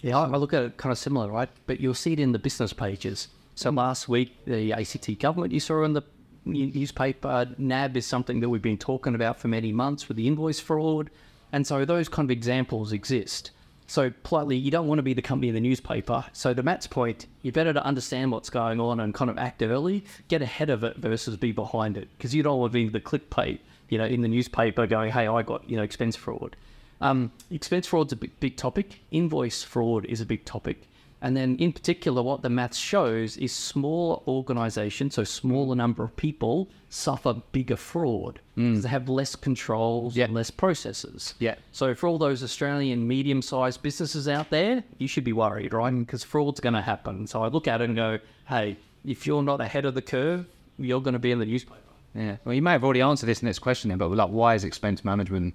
Yeah, 0.00 0.18
I 0.18 0.36
look 0.36 0.52
at 0.52 0.62
it 0.62 0.76
kind 0.76 0.92
of 0.92 0.98
similar, 0.98 1.28
right? 1.28 1.48
But 1.66 1.80
you'll 1.80 1.94
see 1.94 2.12
it 2.12 2.20
in 2.20 2.32
the 2.32 2.38
business 2.38 2.72
pages. 2.72 3.28
So 3.54 3.70
mm. 3.70 3.76
last 3.76 4.08
week, 4.08 4.44
the 4.44 4.72
ACT 4.72 5.18
government 5.18 5.52
you 5.52 5.60
saw 5.60 5.82
in 5.82 5.92
the 5.92 6.02
newspaper, 6.44 7.48
NAB 7.58 7.96
is 7.96 8.06
something 8.06 8.40
that 8.40 8.48
we've 8.48 8.62
been 8.62 8.78
talking 8.78 9.14
about 9.14 9.38
for 9.38 9.48
many 9.48 9.72
months 9.72 10.08
with 10.08 10.16
the 10.16 10.26
invoice 10.26 10.60
fraud. 10.60 11.10
And 11.52 11.66
so 11.66 11.84
those 11.84 12.08
kind 12.08 12.26
of 12.26 12.30
examples 12.30 12.92
exist. 12.92 13.50
So 13.86 14.12
politely, 14.22 14.56
you 14.56 14.70
don't 14.70 14.86
want 14.86 14.98
to 14.98 15.02
be 15.02 15.14
the 15.14 15.22
company 15.22 15.48
in 15.48 15.54
the 15.54 15.60
newspaper. 15.60 16.24
So 16.34 16.52
to 16.52 16.62
Matt's 16.62 16.86
point, 16.86 17.26
you're 17.42 17.52
better 17.52 17.72
to 17.72 17.82
understand 17.82 18.30
what's 18.30 18.50
going 18.50 18.80
on 18.80 19.00
and 19.00 19.14
kind 19.14 19.30
of 19.30 19.38
act 19.38 19.62
early, 19.62 20.04
get 20.28 20.42
ahead 20.42 20.68
of 20.68 20.84
it 20.84 20.98
versus 20.98 21.36
be 21.38 21.52
behind 21.52 21.96
it. 21.96 22.08
Because 22.16 22.34
you 22.34 22.42
don't 22.42 22.60
want 22.60 22.72
to 22.72 22.74
be 22.74 22.88
the 22.88 23.00
clickbait, 23.00 23.60
you 23.88 23.96
know, 23.96 24.04
in 24.04 24.20
the 24.20 24.28
newspaper 24.28 24.86
going, 24.86 25.10
hey, 25.10 25.26
I 25.26 25.42
got, 25.42 25.68
you 25.68 25.76
know, 25.76 25.82
expense 25.82 26.16
fraud. 26.16 26.54
Um, 27.00 27.30
expense 27.50 27.86
fraud's 27.86 28.12
a 28.12 28.16
big, 28.16 28.38
big 28.40 28.56
topic. 28.56 29.00
Invoice 29.10 29.62
fraud 29.62 30.04
is 30.06 30.20
a 30.20 30.26
big 30.26 30.44
topic. 30.44 30.82
And 31.20 31.36
then, 31.36 31.56
in 31.56 31.72
particular, 31.72 32.22
what 32.22 32.42
the 32.42 32.48
maths 32.48 32.76
shows 32.78 33.36
is 33.38 33.52
smaller 33.52 34.20
organisations, 34.28 35.14
so 35.14 35.24
smaller 35.24 35.74
number 35.74 36.04
of 36.04 36.14
people, 36.16 36.68
suffer 36.90 37.34
bigger 37.50 37.76
fraud 37.76 38.38
because 38.54 38.84
they 38.84 38.88
have 38.88 39.08
less 39.08 39.34
controls 39.34 40.16
Yeah. 40.16 40.26
and 40.26 40.34
less 40.34 40.50
processes. 40.52 41.34
Yeah. 41.40 41.56
So, 41.72 41.92
for 41.94 42.06
all 42.06 42.18
those 42.18 42.44
Australian 42.44 43.08
medium-sized 43.08 43.82
businesses 43.82 44.28
out 44.28 44.50
there, 44.50 44.84
you 44.98 45.08
should 45.08 45.24
be 45.24 45.32
worried, 45.32 45.72
right? 45.72 45.90
Because 45.90 46.22
fraud's 46.22 46.60
going 46.60 46.74
to 46.74 46.82
happen. 46.82 47.26
So 47.26 47.42
I 47.42 47.48
look 47.48 47.66
at 47.66 47.80
it 47.80 47.84
and 47.86 47.96
go, 47.96 48.18
"Hey, 48.46 48.76
if 49.04 49.26
you're 49.26 49.42
not 49.42 49.60
ahead 49.60 49.84
of 49.86 49.94
the 49.94 50.02
curve, 50.02 50.46
you're 50.78 51.00
going 51.00 51.14
to 51.14 51.18
be 51.18 51.32
in 51.32 51.40
the 51.40 51.46
newspaper." 51.46 51.80
Yeah. 52.14 52.36
Well, 52.44 52.54
you 52.54 52.62
may 52.62 52.72
have 52.72 52.84
already 52.84 53.00
answered 53.00 53.26
this 53.26 53.42
next 53.42 53.58
question 53.58 53.88
then, 53.88 53.98
but 53.98 54.08
like, 54.12 54.30
why 54.30 54.54
is 54.54 54.62
expense 54.62 55.04
management 55.04 55.54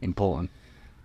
important? 0.00 0.48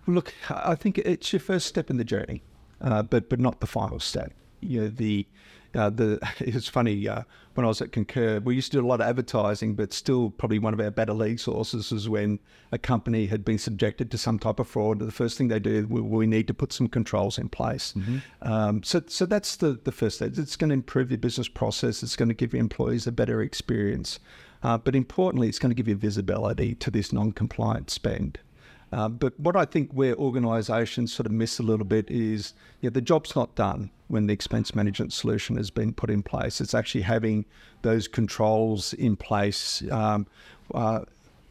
Look, 0.08 0.32
I 0.48 0.74
think 0.74 0.96
it's 0.96 1.32
your 1.34 1.40
first 1.40 1.66
step 1.66 1.90
in 1.90 1.98
the 1.98 2.04
journey, 2.04 2.42
uh, 2.80 3.02
but 3.02 3.28
but 3.28 3.38
not 3.38 3.60
the 3.60 3.66
final 3.66 4.00
step. 4.00 4.32
You 4.60 4.80
know, 4.80 4.88
the 4.88 5.26
uh, 5.74 5.90
the 5.90 6.18
it's 6.38 6.66
funny 6.66 7.06
uh, 7.06 7.22
when 7.54 7.66
I 7.66 7.68
was 7.68 7.82
at 7.82 7.92
Concur, 7.92 8.40
we 8.40 8.54
used 8.54 8.72
to 8.72 8.78
do 8.78 8.86
a 8.86 8.88
lot 8.88 9.02
of 9.02 9.06
advertising, 9.06 9.74
but 9.74 9.92
still 9.92 10.30
probably 10.30 10.58
one 10.58 10.72
of 10.72 10.80
our 10.80 10.90
better 10.90 11.12
lead 11.12 11.40
sources 11.40 11.92
is 11.92 12.08
when 12.08 12.38
a 12.72 12.78
company 12.78 13.26
had 13.26 13.44
been 13.44 13.58
subjected 13.58 14.10
to 14.10 14.16
some 14.16 14.38
type 14.38 14.58
of 14.58 14.66
fraud. 14.66 14.98
The 14.98 15.12
first 15.12 15.36
thing 15.36 15.48
they 15.48 15.58
do, 15.58 15.86
we, 15.90 16.00
we 16.00 16.26
need 16.26 16.46
to 16.46 16.54
put 16.54 16.72
some 16.72 16.88
controls 16.88 17.36
in 17.36 17.50
place. 17.50 17.92
Um, 18.40 18.82
so 18.82 19.02
so 19.08 19.26
that's 19.26 19.56
the 19.56 19.78
the 19.84 19.92
first 19.92 20.16
step. 20.16 20.38
It's 20.38 20.56
going 20.56 20.70
to 20.70 20.74
improve 20.74 21.10
your 21.10 21.18
business 21.18 21.48
process. 21.48 22.02
It's 22.02 22.16
going 22.16 22.30
to 22.30 22.34
give 22.34 22.54
your 22.54 22.60
employees 22.60 23.06
a 23.06 23.12
better 23.12 23.42
experience, 23.42 24.20
uh, 24.62 24.78
but 24.78 24.96
importantly, 24.96 25.48
it's 25.48 25.58
going 25.58 25.70
to 25.70 25.76
give 25.76 25.88
you 25.88 25.96
visibility 25.96 26.74
to 26.76 26.90
this 26.90 27.12
non-compliant 27.12 27.90
spend. 27.90 28.38
Uh, 28.92 29.08
but 29.08 29.38
what 29.38 29.56
I 29.56 29.64
think 29.64 29.92
where 29.92 30.14
organisations 30.16 31.12
sort 31.12 31.26
of 31.26 31.32
miss 31.32 31.58
a 31.58 31.62
little 31.62 31.84
bit 31.84 32.10
is 32.10 32.54
yeah, 32.80 32.90
the 32.90 33.00
job's 33.00 33.36
not 33.36 33.54
done 33.54 33.90
when 34.08 34.26
the 34.26 34.32
expense 34.32 34.74
management 34.74 35.12
solution 35.12 35.56
has 35.56 35.70
been 35.70 35.92
put 35.92 36.10
in 36.10 36.22
place. 36.22 36.60
It's 36.60 36.74
actually 36.74 37.02
having 37.02 37.44
those 37.82 38.08
controls 38.08 38.94
in 38.94 39.16
place. 39.16 39.82
Um, 39.90 40.26
uh, 40.74 41.00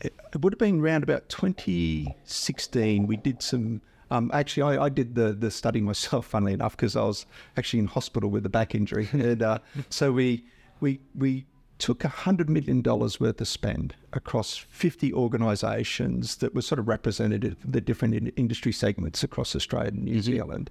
it, 0.01 0.13
it 0.33 0.41
would 0.41 0.53
have 0.53 0.59
been 0.59 0.81
around 0.81 1.03
about 1.03 1.29
2016. 1.29 3.07
We 3.07 3.17
did 3.17 3.41
some. 3.41 3.81
Um, 4.09 4.31
actually, 4.33 4.77
I, 4.77 4.85
I 4.85 4.89
did 4.89 5.15
the 5.15 5.33
the 5.33 5.51
study 5.51 5.81
myself, 5.81 6.25
funnily 6.33 6.53
enough, 6.53 6.75
because 6.75 6.95
I 6.95 7.03
was 7.03 7.25
actually 7.55 7.79
in 7.79 7.87
hospital 7.87 8.29
with 8.29 8.45
a 8.45 8.49
back 8.49 8.73
injury, 8.73 9.09
and 9.13 9.41
uh, 9.43 9.59
so 9.89 10.11
we 10.11 10.45
we 10.79 10.99
we 11.15 11.45
took 11.77 11.99
$100 11.99 12.49
million 12.49 12.81
worth 12.83 13.41
of 13.41 13.47
spend 13.47 13.95
across 14.13 14.55
50 14.55 15.13
organisations 15.13 16.37
that 16.37 16.55
were 16.55 16.61
sort 16.61 16.79
of 16.79 16.87
representative 16.87 17.55
of 17.63 17.71
the 17.71 17.81
different 17.81 18.15
in- 18.15 18.27
industry 18.29 18.71
segments 18.71 19.23
across 19.23 19.55
Australia 19.55 19.89
and 19.89 20.03
New 20.03 20.21
Zealand. 20.21 20.69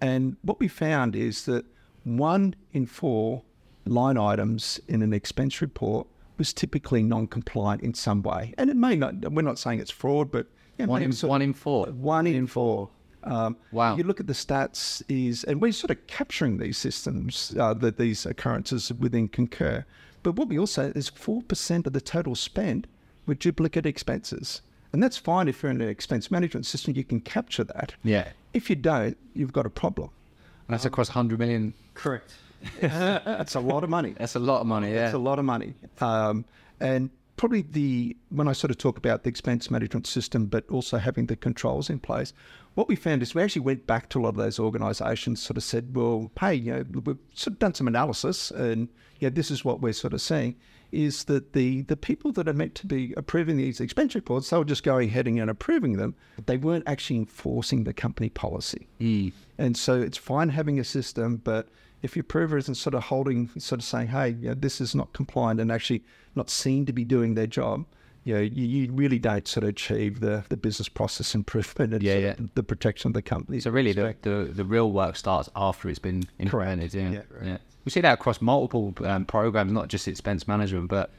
And 0.00 0.36
what 0.42 0.58
we 0.58 0.66
found 0.68 1.14
is 1.14 1.44
that 1.44 1.64
one 2.04 2.54
in 2.72 2.86
four 2.86 3.42
line 3.84 4.16
items 4.16 4.80
in 4.88 5.02
an 5.02 5.12
expense 5.12 5.60
report 5.60 6.06
was 6.38 6.52
typically 6.52 7.02
non-compliant 7.02 7.82
in 7.82 7.94
some 7.94 8.22
way. 8.22 8.54
And 8.58 8.70
it 8.70 8.76
may 8.76 8.96
not, 8.96 9.30
we're 9.30 9.42
not 9.42 9.58
saying 9.58 9.78
it's 9.80 9.90
fraud, 9.90 10.30
but 10.30 10.46
know, 10.86 10.90
One 10.92 11.02
in, 11.02 11.12
one 11.12 11.42
in 11.42 11.52
four. 11.52 11.86
one 11.86 12.26
in 12.26 12.46
four. 12.46 12.88
Um, 13.22 13.56
Wow. 13.70 13.96
You 13.96 14.04
look 14.04 14.20
at 14.20 14.26
the 14.26 14.32
stats 14.32 15.02
is, 15.08 15.44
and 15.44 15.60
we're 15.60 15.72
sort 15.72 15.90
of 15.90 16.06
capturing 16.06 16.58
these 16.58 16.78
systems, 16.78 17.54
uh, 17.58 17.74
that 17.74 17.98
these 17.98 18.24
occurrences 18.26 18.92
within 18.94 19.28
Concur. 19.28 19.84
But 20.22 20.36
what 20.36 20.48
we 20.48 20.58
also 20.58 20.92
is 20.94 21.08
four 21.08 21.42
percent 21.42 21.86
of 21.86 21.92
the 21.92 22.00
total 22.00 22.34
spend 22.34 22.86
with 23.26 23.38
duplicate 23.38 23.86
expenses, 23.86 24.62
and 24.92 25.02
that's 25.02 25.16
fine 25.16 25.48
if 25.48 25.62
you're 25.62 25.70
in 25.70 25.80
an 25.80 25.88
expense 25.88 26.30
management 26.30 26.66
system, 26.66 26.94
you 26.94 27.04
can 27.04 27.20
capture 27.20 27.64
that. 27.64 27.94
Yeah. 28.02 28.28
If 28.52 28.68
you 28.68 28.76
don't, 28.76 29.16
you've 29.34 29.52
got 29.52 29.66
a 29.66 29.70
problem. 29.70 30.10
And 30.66 30.74
that's 30.74 30.84
across 30.84 31.08
100 31.08 31.38
million. 31.38 31.74
Correct. 31.94 32.32
That's 32.80 33.54
a 33.54 33.60
lot 33.60 33.84
of 33.84 33.90
money. 33.90 34.14
That's 34.18 34.34
a 34.34 34.38
lot 34.38 34.60
of 34.60 34.66
money, 34.66 34.92
yeah. 34.92 35.06
It's 35.06 35.14
a 35.14 35.18
lot 35.18 35.38
of 35.38 35.46
money. 35.46 35.72
Um, 36.00 36.44
and 36.78 37.08
probably 37.40 37.62
the 37.62 38.14
when 38.28 38.48
I 38.48 38.52
sort 38.52 38.70
of 38.70 38.76
talk 38.76 38.98
about 38.98 39.22
the 39.22 39.30
expense 39.30 39.70
management 39.70 40.06
system, 40.06 40.44
but 40.44 40.68
also 40.68 40.98
having 40.98 41.24
the 41.24 41.36
controls 41.36 41.88
in 41.88 41.98
place, 41.98 42.34
what 42.74 42.86
we 42.86 42.96
found 42.96 43.22
is 43.22 43.34
we 43.34 43.42
actually 43.42 43.62
went 43.62 43.86
back 43.86 44.10
to 44.10 44.20
a 44.20 44.22
lot 44.24 44.28
of 44.28 44.36
those 44.36 44.58
organisations, 44.58 45.40
sort 45.40 45.56
of 45.56 45.62
said, 45.62 45.96
well, 45.96 46.30
hey, 46.38 46.54
you 46.54 46.70
know, 46.70 46.84
we've 46.92 47.16
sort 47.32 47.54
of 47.54 47.58
done 47.58 47.72
some 47.72 47.88
analysis, 47.88 48.50
and 48.50 48.90
yeah, 49.20 49.30
this 49.30 49.50
is 49.50 49.64
what 49.64 49.80
we're 49.80 49.94
sort 49.94 50.12
of 50.12 50.20
seeing. 50.20 50.54
Is 50.92 51.24
that 51.24 51.54
the 51.54 51.80
the 51.82 51.96
people 51.96 52.30
that 52.32 52.46
are 52.46 52.52
meant 52.52 52.74
to 52.74 52.86
be 52.86 53.14
approving 53.16 53.56
these 53.56 53.80
expense 53.80 54.14
reports, 54.14 54.50
they 54.50 54.58
were 54.58 54.64
just 54.66 54.82
going 54.82 55.08
ahead 55.08 55.26
and 55.26 55.48
approving 55.48 55.96
them, 55.96 56.14
but 56.36 56.46
they 56.46 56.58
weren't 56.58 56.86
actually 56.86 57.20
enforcing 57.20 57.84
the 57.84 57.94
company 57.94 58.28
policy. 58.28 58.86
Hmm. 58.98 59.28
And 59.56 59.78
so 59.78 59.98
it's 59.98 60.18
fine 60.18 60.50
having 60.50 60.78
a 60.78 60.84
system, 60.84 61.38
but 61.42 61.68
if 62.02 62.16
your 62.16 62.22
approver 62.22 62.56
isn't 62.56 62.76
sort 62.76 62.94
of 62.94 63.04
holding, 63.04 63.50
sort 63.58 63.80
of 63.80 63.84
saying, 63.84 64.08
hey, 64.08 64.30
you 64.30 64.48
know, 64.48 64.54
this 64.54 64.80
is 64.80 64.94
not 64.94 65.12
compliant 65.12 65.60
and 65.60 65.70
actually 65.70 66.02
not 66.34 66.48
seen 66.50 66.86
to 66.86 66.92
be 66.92 67.04
doing 67.04 67.34
their 67.34 67.46
job, 67.46 67.84
you 68.24 68.34
know, 68.34 68.40
you, 68.40 68.64
you 68.66 68.92
really 68.92 69.18
don't 69.18 69.48
sort 69.48 69.64
of 69.64 69.70
achieve 69.70 70.20
the, 70.20 70.44
the 70.48 70.56
business 70.56 70.88
process 70.88 71.34
improvement 71.34 71.94
and 71.94 72.02
Yeah, 72.02 72.16
yeah. 72.18 72.34
the 72.54 72.62
protection 72.62 73.08
of 73.08 73.14
the 73.14 73.22
company. 73.22 73.60
So 73.60 73.70
really, 73.70 73.92
the, 73.92 74.14
the 74.22 74.50
the 74.52 74.64
real 74.64 74.92
work 74.92 75.16
starts 75.16 75.48
after 75.56 75.88
it's 75.88 75.98
been 75.98 76.24
implemented. 76.38 76.92
Yeah, 76.94 77.10
Yeah, 77.10 77.22
yeah. 77.42 77.58
We 77.84 77.90
see 77.90 78.00
that 78.02 78.12
across 78.12 78.42
multiple 78.42 78.94
um, 79.06 79.24
programs, 79.24 79.72
not 79.72 79.88
just 79.88 80.06
expense 80.06 80.46
management, 80.46 80.88
but 80.90 81.10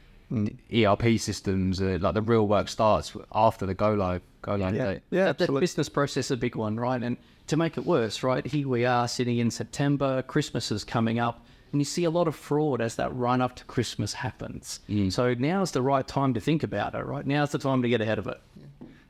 ERP 0.72 1.18
systems. 1.18 1.80
Uh, 1.80 1.98
like 2.00 2.14
the 2.14 2.22
real 2.22 2.46
work 2.46 2.68
starts 2.68 3.12
after 3.34 3.66
the 3.66 3.74
go 3.74 3.94
live 3.94 4.22
go 4.42 4.54
live 4.54 4.74
yeah, 4.74 4.92
date. 4.92 5.02
yeah, 5.10 5.24
that 5.24 5.40
absolutely. 5.40 5.60
business 5.60 5.88
process 5.88 6.26
is 6.26 6.30
a 6.30 6.36
big 6.36 6.54
one, 6.54 6.78
right? 6.78 7.02
And 7.02 7.16
to 7.52 7.56
make 7.58 7.76
it 7.76 7.84
worse, 7.84 8.22
right, 8.22 8.46
here 8.46 8.66
we 8.66 8.86
are 8.86 9.06
sitting 9.06 9.36
in 9.36 9.50
September, 9.50 10.22
Christmas 10.22 10.72
is 10.72 10.84
coming 10.84 11.18
up, 11.18 11.44
and 11.70 11.82
you 11.82 11.84
see 11.84 12.04
a 12.04 12.10
lot 12.10 12.26
of 12.26 12.34
fraud 12.34 12.80
as 12.80 12.96
that 12.96 13.14
run 13.14 13.42
up 13.42 13.54
to 13.56 13.64
Christmas 13.66 14.14
happens. 14.14 14.80
So 15.10 15.34
now's 15.34 15.70
the 15.72 15.82
right 15.82 16.08
time 16.08 16.32
to 16.32 16.40
think 16.40 16.62
about 16.62 16.94
it, 16.94 17.04
right? 17.04 17.26
Now's 17.26 17.52
the 17.52 17.58
time 17.58 17.82
to 17.82 17.90
get 17.90 18.00
ahead 18.00 18.18
of 18.18 18.26
it. 18.26 18.40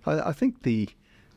I, 0.07 0.31
I 0.31 0.33
think 0.33 0.65
the 0.65 0.89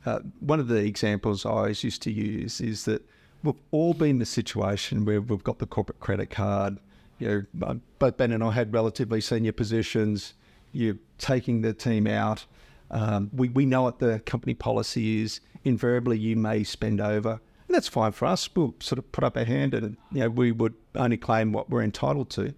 uh, 0.04 0.18
one 0.40 0.58
of 0.58 0.66
the 0.66 0.84
examples 0.84 1.46
I 1.46 1.50
always 1.50 1.84
used 1.84 2.02
to 2.02 2.10
use 2.10 2.60
is 2.60 2.86
that 2.86 3.08
we've 3.44 3.54
all 3.70 3.94
been 3.94 4.10
in 4.10 4.18
the 4.18 4.26
situation 4.26 5.04
where 5.04 5.20
we've 5.20 5.44
got 5.44 5.60
the 5.60 5.66
corporate 5.66 6.00
credit 6.00 6.30
card. 6.30 6.78
You 7.20 7.46
know, 7.54 7.80
both 8.00 8.16
Ben 8.16 8.32
and 8.32 8.42
I 8.42 8.50
had 8.50 8.74
relatively 8.74 9.20
senior 9.20 9.52
positions. 9.52 10.34
You're 10.72 10.98
taking 11.18 11.62
the 11.62 11.72
team 11.72 12.08
out. 12.08 12.46
Um, 12.90 13.30
we, 13.32 13.48
we 13.48 13.66
know 13.66 13.82
what 13.82 13.98
the 13.98 14.20
company 14.20 14.54
policy 14.54 15.22
is. 15.22 15.40
Invariably, 15.64 16.18
you 16.18 16.36
may 16.36 16.64
spend 16.64 17.00
over. 17.00 17.40
And 17.68 17.74
that's 17.74 17.88
fine 17.88 18.12
for 18.12 18.26
us. 18.26 18.48
We'll 18.54 18.74
sort 18.80 18.98
of 18.98 19.10
put 19.12 19.24
up 19.24 19.36
a 19.36 19.44
hand 19.44 19.74
and 19.74 19.96
you 20.12 20.20
know, 20.20 20.30
we 20.30 20.52
would 20.52 20.74
only 20.94 21.16
claim 21.16 21.52
what 21.52 21.68
we're 21.68 21.82
entitled 21.82 22.30
to. 22.30 22.54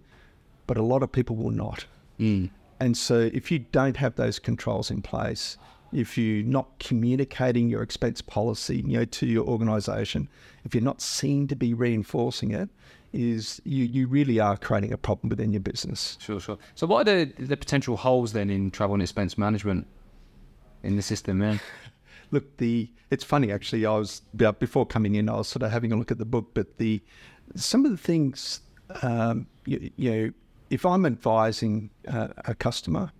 But 0.67 0.77
a 0.77 0.83
lot 0.83 1.01
of 1.01 1.11
people 1.11 1.35
will 1.35 1.51
not. 1.51 1.85
And 2.79 2.95
so, 2.95 3.29
if 3.33 3.51
you 3.51 3.59
don't 3.59 3.97
have 3.97 4.15
those 4.15 4.39
controls 4.39 4.91
in 4.91 5.01
place, 5.01 5.57
if 5.91 6.17
you're 6.17 6.45
not 6.45 6.77
communicating 6.79 7.69
your 7.69 7.81
expense 7.81 8.21
policy, 8.21 8.77
you 8.77 8.99
know, 8.99 9.05
to 9.05 9.25
your 9.25 9.45
organisation, 9.45 10.29
if 10.63 10.75
you're 10.75 10.83
not 10.83 11.01
seen 11.01 11.47
to 11.47 11.55
be 11.55 11.73
reinforcing 11.73 12.51
it, 12.51 12.69
is 13.11 13.59
you 13.65 13.85
you 13.85 14.07
really 14.07 14.39
are 14.39 14.55
creating 14.55 14.93
a 14.93 14.97
problem 14.97 15.29
within 15.29 15.51
your 15.51 15.59
business. 15.59 16.17
Sure, 16.21 16.39
sure. 16.39 16.57
So 16.75 16.85
what 16.85 17.07
are 17.07 17.25
the 17.25 17.43
the 17.43 17.57
potential 17.57 17.97
holes 17.97 18.33
then 18.33 18.49
in 18.49 18.69
travel 18.69 18.93
and 18.93 19.01
expense 19.01 19.37
management 19.37 19.87
in 20.83 20.95
the 20.95 21.01
system? 21.01 21.41
Yeah. 21.41 21.57
Look, 22.31 22.57
the 22.57 22.89
it's 23.09 23.23
funny 23.23 23.51
actually. 23.51 23.85
I 23.85 23.95
was 23.97 24.21
before 24.59 24.85
coming 24.85 25.15
in, 25.15 25.29
I 25.29 25.37
was 25.37 25.47
sort 25.47 25.63
of 25.63 25.71
having 25.71 25.91
a 25.91 25.95
look 25.95 26.11
at 26.11 26.19
the 26.19 26.25
book, 26.25 26.51
but 26.53 26.77
the 26.77 27.01
some 27.55 27.85
of 27.85 27.91
the 27.91 27.97
things, 27.97 28.61
um, 29.01 29.47
you, 29.65 29.89
you 29.95 30.11
know, 30.11 30.31
if 30.69 30.85
I'm 30.85 31.07
advising 31.07 31.89
uh, 32.07 32.27
a 32.45 32.53
customer, 32.53 33.11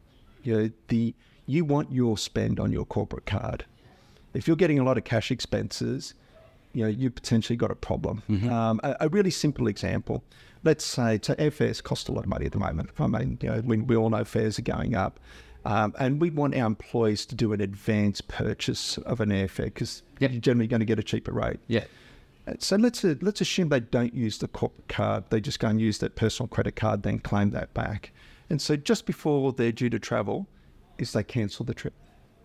you 0.43 0.55
know, 0.55 0.69
the 0.89 1.15
you 1.47 1.65
want 1.65 1.91
your 1.91 2.17
spend 2.17 2.59
on 2.59 2.71
your 2.71 2.85
corporate 2.85 3.25
card. 3.25 3.65
If 4.35 4.47
you're 4.47 4.55
getting 4.55 4.77
a 4.77 4.83
lot 4.83 4.99
of 4.99 5.03
cash 5.03 5.31
expenses, 5.31 6.13
you 6.73 6.83
know, 6.83 6.89
you 6.89 7.09
potentially 7.09 7.57
got 7.57 7.71
a 7.71 7.75
problem. 7.75 8.21
Um, 8.51 8.79
a, 8.83 8.95
a 9.01 9.09
really 9.09 9.31
simple 9.31 9.67
example. 9.67 10.23
Let's 10.63 10.85
say 10.85 11.19
so 11.21 11.33
airfares 11.35 11.81
cost 11.81 12.09
a 12.09 12.11
lot 12.11 12.25
of 12.25 12.29
money 12.29 12.45
at 12.45 12.51
the 12.51 12.59
moment. 12.59 12.91
I 12.99 13.07
mean, 13.07 13.39
you 13.41 13.49
know, 13.49 13.61
we, 13.65 13.77
we 13.77 13.95
all 13.95 14.11
know 14.11 14.23
fares 14.23 14.59
are 14.59 14.63
going 14.63 14.93
up. 14.93 15.19
Um, 15.65 15.93
and 15.99 16.21
we 16.21 16.29
want 16.29 16.55
our 16.55 16.65
employees 16.65 17.25
to 17.27 17.35
do 17.35 17.51
an 17.53 17.61
advance 17.61 18.21
purchase 18.21 18.97
of 18.99 19.19
an 19.19 19.29
airfare 19.29 19.65
because 19.65 20.03
Yep. 20.19 20.31
you're 20.31 20.41
generally 20.41 20.67
going 20.67 20.79
to 20.79 20.85
get 20.85 20.99
a 20.99 21.03
cheaper 21.03 21.31
rate. 21.31 21.59
Yeah. 21.67 21.83
Uh, 22.47 22.53
So 22.59 22.77
let's 22.77 23.03
uh, 23.03 23.15
let's 23.21 23.41
assume 23.41 23.69
they 23.69 23.79
don't 23.81 24.13
use 24.13 24.37
the 24.37 24.47
corporate 24.47 24.87
card. 24.87 25.25
They 25.29 25.41
just 25.41 25.59
go 25.59 25.67
and 25.67 25.79
use 25.79 25.97
that 25.99 26.15
personal 26.15 26.47
credit 26.47 26.75
card, 26.75 27.03
then 27.03 27.19
claim 27.19 27.51
that 27.51 27.73
back. 27.73 28.11
And 28.49 28.61
so 28.61 28.75
just 28.75 29.05
before 29.05 29.51
they're 29.51 29.71
due 29.71 29.89
to 29.89 29.99
travel, 29.99 30.47
is 30.97 31.13
they 31.13 31.23
cancel 31.23 31.65
the 31.65 31.73
trip. 31.73 31.93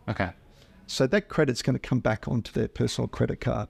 Okay. 0.08 0.30
So 0.86 1.06
that 1.06 1.28
credit's 1.28 1.62
going 1.62 1.74
to 1.74 1.88
come 1.88 2.00
back 2.00 2.28
onto 2.28 2.52
their 2.52 2.68
personal 2.68 3.08
credit 3.08 3.40
card. 3.40 3.68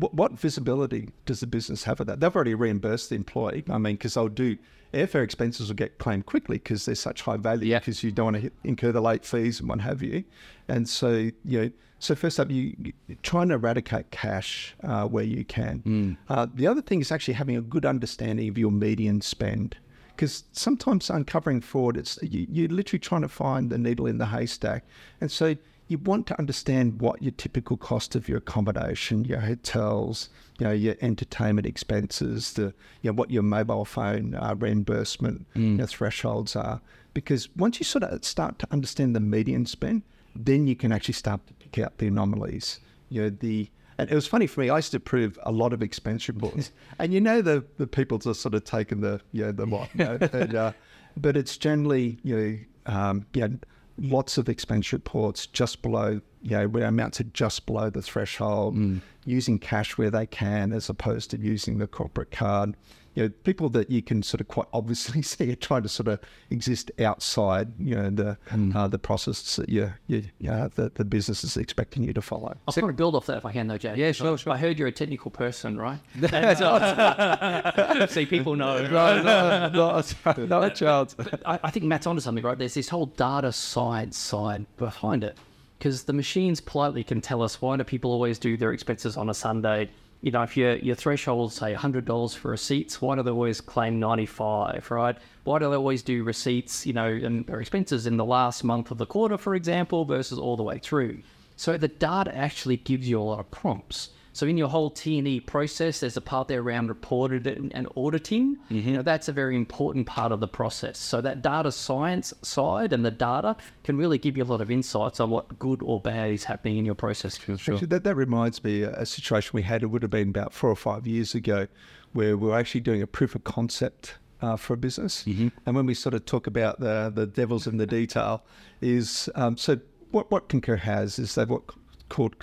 What, 0.00 0.14
what 0.14 0.32
visibility 0.32 1.10
does 1.26 1.40
the 1.40 1.46
business 1.46 1.84
have 1.84 2.00
of 2.00 2.06
that? 2.06 2.20
They've 2.20 2.34
already 2.34 2.54
reimbursed 2.54 3.10
the 3.10 3.16
employee. 3.16 3.64
I 3.68 3.78
mean, 3.78 3.94
because 3.96 4.14
they'll 4.14 4.28
do 4.28 4.56
airfare 4.94 5.22
expenses 5.22 5.68
will 5.68 5.76
get 5.76 5.98
claimed 5.98 6.24
quickly 6.26 6.56
because 6.56 6.84
they're 6.86 6.94
such 6.94 7.22
high 7.22 7.36
value 7.36 7.68
Yeah. 7.68 7.78
because 7.80 8.02
you 8.02 8.10
don't 8.10 8.32
want 8.32 8.42
to 8.44 8.50
incur 8.64 8.90
the 8.92 9.02
late 9.02 9.24
fees 9.24 9.60
and 9.60 9.68
what 9.68 9.80
have 9.80 10.02
you. 10.02 10.24
And 10.68 10.88
so, 10.88 11.30
you 11.44 11.60
know, 11.62 11.70
So 12.00 12.14
first 12.14 12.38
up, 12.38 12.48
you, 12.50 12.76
you 12.78 12.92
try 13.22 13.42
and 13.42 13.50
eradicate 13.52 14.10
cash 14.12 14.74
uh, 14.84 15.04
where 15.06 15.24
you 15.24 15.44
can. 15.44 16.16
Uh, 16.28 16.46
the 16.54 16.66
other 16.66 16.80
thing 16.80 17.00
is 17.00 17.10
actually 17.10 17.34
having 17.34 17.56
a 17.56 17.60
good 17.60 17.84
understanding 17.84 18.48
of 18.48 18.56
your 18.56 18.70
median 18.70 19.20
spend, 19.20 19.76
because 20.14 20.44
sometimes 20.52 21.10
uncovering 21.10 21.60
fraud, 21.60 21.96
it's 21.96 22.16
you, 22.22 22.46
you're 22.50 22.68
literally 22.68 23.00
trying 23.00 23.22
to 23.22 23.28
find 23.28 23.68
the 23.68 23.78
needle 23.78 24.06
in 24.06 24.18
the 24.18 24.26
haystack, 24.26 24.84
and 25.20 25.30
so 25.30 25.56
you 25.88 25.98
want 25.98 26.26
to 26.26 26.38
understand 26.38 27.00
what 27.00 27.22
your 27.22 27.32
typical 27.32 27.76
cost 27.76 28.14
of 28.14 28.28
your 28.28 28.38
accommodation, 28.38 29.24
your 29.24 29.40
hotels, 29.40 30.28
you 30.58 30.66
know, 30.66 30.72
your 30.72 30.94
entertainment 31.00 31.66
expenses, 31.66 32.52
the 32.52 32.74
you 33.02 33.10
know 33.10 33.14
what 33.14 33.30
your 33.30 33.42
mobile 33.42 33.86
phone 33.86 34.34
uh, 34.34 34.54
reimbursement 34.58 35.46
you 35.54 35.62
know, 35.62 35.86
thresholds 35.86 36.54
are. 36.54 36.80
Because 37.14 37.48
once 37.56 37.80
you 37.80 37.84
sort 37.84 38.04
of 38.04 38.24
start 38.24 38.58
to 38.60 38.68
understand 38.70 39.16
the 39.16 39.20
median 39.20 39.66
spend, 39.66 40.02
then 40.36 40.66
you 40.66 40.76
can 40.76 40.92
actually 40.92 41.14
start 41.14 41.44
to 41.46 41.54
pick 41.54 41.78
out 41.82 41.96
the 41.98 42.06
anomalies. 42.06 42.80
You 43.08 43.22
know, 43.22 43.30
the 43.30 43.70
and 43.96 44.10
it 44.10 44.14
was 44.14 44.26
funny 44.26 44.46
for 44.46 44.60
me. 44.60 44.70
I 44.70 44.76
used 44.76 44.92
to 44.92 44.98
approve 44.98 45.38
a 45.42 45.50
lot 45.50 45.72
of 45.72 45.82
expense 45.82 46.28
reports, 46.28 46.70
and 46.98 47.14
you 47.14 47.20
know 47.20 47.40
the 47.40 47.64
the 47.78 47.86
people 47.86 48.18
just 48.18 48.42
sort 48.42 48.54
of 48.54 48.64
taking 48.64 49.00
the 49.00 49.20
you 49.32 49.46
know 49.46 49.52
the 49.52 49.66
what, 49.66 49.88
you 49.94 50.04
know, 50.04 50.18
and, 50.32 50.54
uh, 50.54 50.72
but 51.16 51.36
it's 51.36 51.56
generally 51.56 52.18
you 52.22 52.36
know 52.36 52.94
um, 52.94 53.26
you 53.32 53.48
know 53.48 53.58
lots 53.98 54.38
of 54.38 54.48
expense 54.48 54.92
reports 54.92 55.46
just 55.46 55.82
below 55.82 56.20
you 56.42 56.50
know 56.50 56.68
where 56.68 56.86
amounts 56.86 57.20
are 57.20 57.24
just 57.24 57.66
below 57.66 57.90
the 57.90 58.02
threshold, 58.02 58.76
mm. 58.76 59.00
using 59.24 59.58
cash 59.58 59.98
where 59.98 60.10
they 60.10 60.26
can 60.26 60.72
as 60.72 60.88
opposed 60.88 61.30
to 61.30 61.38
using 61.38 61.78
the 61.78 61.86
corporate 61.86 62.30
card. 62.30 62.76
You 63.18 63.24
know, 63.24 63.30
people 63.42 63.68
that 63.70 63.90
you 63.90 64.00
can 64.00 64.22
sort 64.22 64.40
of 64.40 64.46
quite 64.46 64.68
obviously 64.72 65.22
see 65.32 65.50
are 65.50 65.56
trying 65.56 65.82
to 65.82 65.88
sort 65.88 66.06
of 66.06 66.20
exist 66.50 66.92
outside, 67.00 67.72
you 67.80 67.96
know, 67.96 68.10
the 68.10 68.38
uh, 68.76 68.86
the 68.86 68.98
process 69.00 69.56
that 69.56 69.68
you, 69.68 69.92
you, 70.06 70.22
you 70.38 70.48
know, 70.48 70.68
the, 70.68 70.92
the 70.94 71.04
business 71.04 71.42
is 71.42 71.56
expecting 71.56 72.04
you 72.04 72.12
to 72.12 72.22
follow. 72.22 72.56
I'll 72.68 72.74
kind 72.74 72.88
of 72.88 72.94
build 72.94 73.16
off 73.16 73.26
that 73.26 73.38
if 73.38 73.44
I 73.44 73.50
can, 73.50 73.66
though, 73.66 73.76
Jay. 73.76 73.96
Yeah, 73.96 74.12
sure, 74.12 74.38
sure. 74.38 74.52
I 74.52 74.56
heard 74.56 74.78
you're 74.78 74.86
a 74.86 74.92
technical 74.92 75.32
person, 75.32 75.76
right? 75.76 75.98
And, 76.32 76.62
uh, 76.62 78.06
see, 78.06 78.24
people 78.24 78.54
know. 78.54 78.82
no, 78.82 79.22
not, 79.24 80.38
not 80.48 80.64
a 80.64 80.70
chance. 80.70 81.16
I, 81.44 81.58
I 81.64 81.70
think 81.72 81.86
Matt's 81.86 82.06
onto 82.06 82.20
something, 82.20 82.44
right? 82.44 82.56
There's 82.56 82.74
this 82.74 82.88
whole 82.88 83.06
data 83.06 83.50
side 83.50 84.14
side 84.14 84.64
behind 84.76 85.24
it, 85.24 85.36
because 85.76 86.04
the 86.04 86.12
machines 86.12 86.60
politely 86.60 87.02
can 87.02 87.20
tell 87.20 87.42
us 87.42 87.60
why 87.60 87.76
do 87.76 87.82
people 87.82 88.12
always 88.12 88.38
do 88.38 88.56
their 88.56 88.72
expenses 88.72 89.16
on 89.16 89.28
a 89.28 89.34
Sunday. 89.34 89.90
You 90.20 90.32
know, 90.32 90.42
if 90.42 90.56
your 90.56 90.76
your 90.76 90.96
threshold 90.96 91.52
say 91.52 91.74
hundred 91.74 92.04
dollars 92.04 92.34
for 92.34 92.50
receipts, 92.50 93.00
why 93.00 93.14
do 93.14 93.22
they 93.22 93.30
always 93.30 93.60
claim 93.60 94.00
ninety 94.00 94.26
five, 94.26 94.90
right? 94.90 95.16
Why 95.44 95.58
do 95.58 95.70
they 95.70 95.76
always 95.76 96.02
do 96.02 96.24
receipts, 96.24 96.84
you 96.86 96.92
know, 96.92 97.06
and 97.06 97.46
their 97.46 97.60
expenses 97.60 98.06
in 98.06 98.16
the 98.16 98.24
last 98.24 98.64
month 98.64 98.90
of 98.90 98.98
the 98.98 99.06
quarter, 99.06 99.38
for 99.38 99.54
example, 99.54 100.04
versus 100.04 100.38
all 100.38 100.56
the 100.56 100.62
way 100.64 100.78
through? 100.78 101.22
So 101.56 101.76
the 101.76 101.88
data 101.88 102.36
actually 102.36 102.78
gives 102.78 103.08
you 103.08 103.20
a 103.20 103.22
lot 103.22 103.40
of 103.40 103.50
prompts. 103.50 104.10
So 104.32 104.46
in 104.46 104.56
your 104.56 104.68
whole 104.68 104.90
T 104.90 105.18
and 105.18 105.26
E 105.26 105.40
process, 105.40 106.00
there's 106.00 106.16
a 106.16 106.20
part 106.20 106.48
there 106.48 106.60
around 106.60 106.88
reported 106.88 107.46
and, 107.46 107.88
auditing. 107.96 108.56
You 108.86 108.92
know, 108.92 109.02
that's 109.02 109.28
a 109.28 109.32
very 109.32 109.56
important 109.56 110.06
part 110.06 110.30
of 110.30 110.40
the 110.40 110.46
process. 110.46 110.98
So 110.98 111.20
that 111.20 111.42
data 111.42 111.72
science 111.72 112.32
side 112.42 112.92
and 112.92 113.04
the 113.04 113.10
data 113.10 113.56
can 113.84 113.96
really 113.96 114.18
give 114.18 114.36
you 114.36 114.44
a 114.44 114.46
lot 114.46 114.60
of 114.60 114.70
insights 114.70 115.18
on 115.18 115.30
what 115.30 115.58
good 115.58 115.82
or 115.82 116.00
bad 116.00 116.30
is 116.30 116.44
happening 116.44 116.78
in 116.78 116.84
your 116.84 116.94
process. 116.94 117.38
Actually, 117.74 117.88
that, 117.88 118.04
that 118.04 118.14
reminds 118.14 118.62
me 118.62 118.84
uh, 118.84 118.90
a 118.90 119.06
situation 119.06 119.50
we 119.54 119.62
had, 119.62 119.82
it 119.82 119.86
would 119.86 120.02
have 120.02 120.10
been 120.10 120.28
about 120.28 120.52
four 120.52 120.70
or 120.70 120.76
five 120.76 121.06
years 121.06 121.34
ago, 121.34 121.66
where 122.12 122.36
we 122.36 122.48
were 122.48 122.58
actually 122.58 122.80
doing 122.82 123.02
a 123.02 123.06
proof 123.06 123.34
of 123.34 123.44
concept 123.44 124.18
uh, 124.40 124.56
for 124.56 124.74
a 124.74 124.76
business. 124.76 125.24
And 125.66 125.74
when 125.74 125.86
we 125.86 125.94
sort 125.94 126.14
of 126.14 126.24
talk 126.24 126.46
about 126.46 126.78
the, 126.80 127.10
the 127.12 127.26
devils 127.26 127.66
in 127.66 127.78
the 127.78 127.86
detail, 127.86 128.44
is 128.80 129.28
um, 129.34 129.56
so 129.56 129.80
what, 130.10 130.30
what 130.30 130.48
Concur 130.48 130.76
has 130.76 131.18
is 131.18 131.34
they've 131.34 131.48
what 131.48 131.62
called 132.08 132.34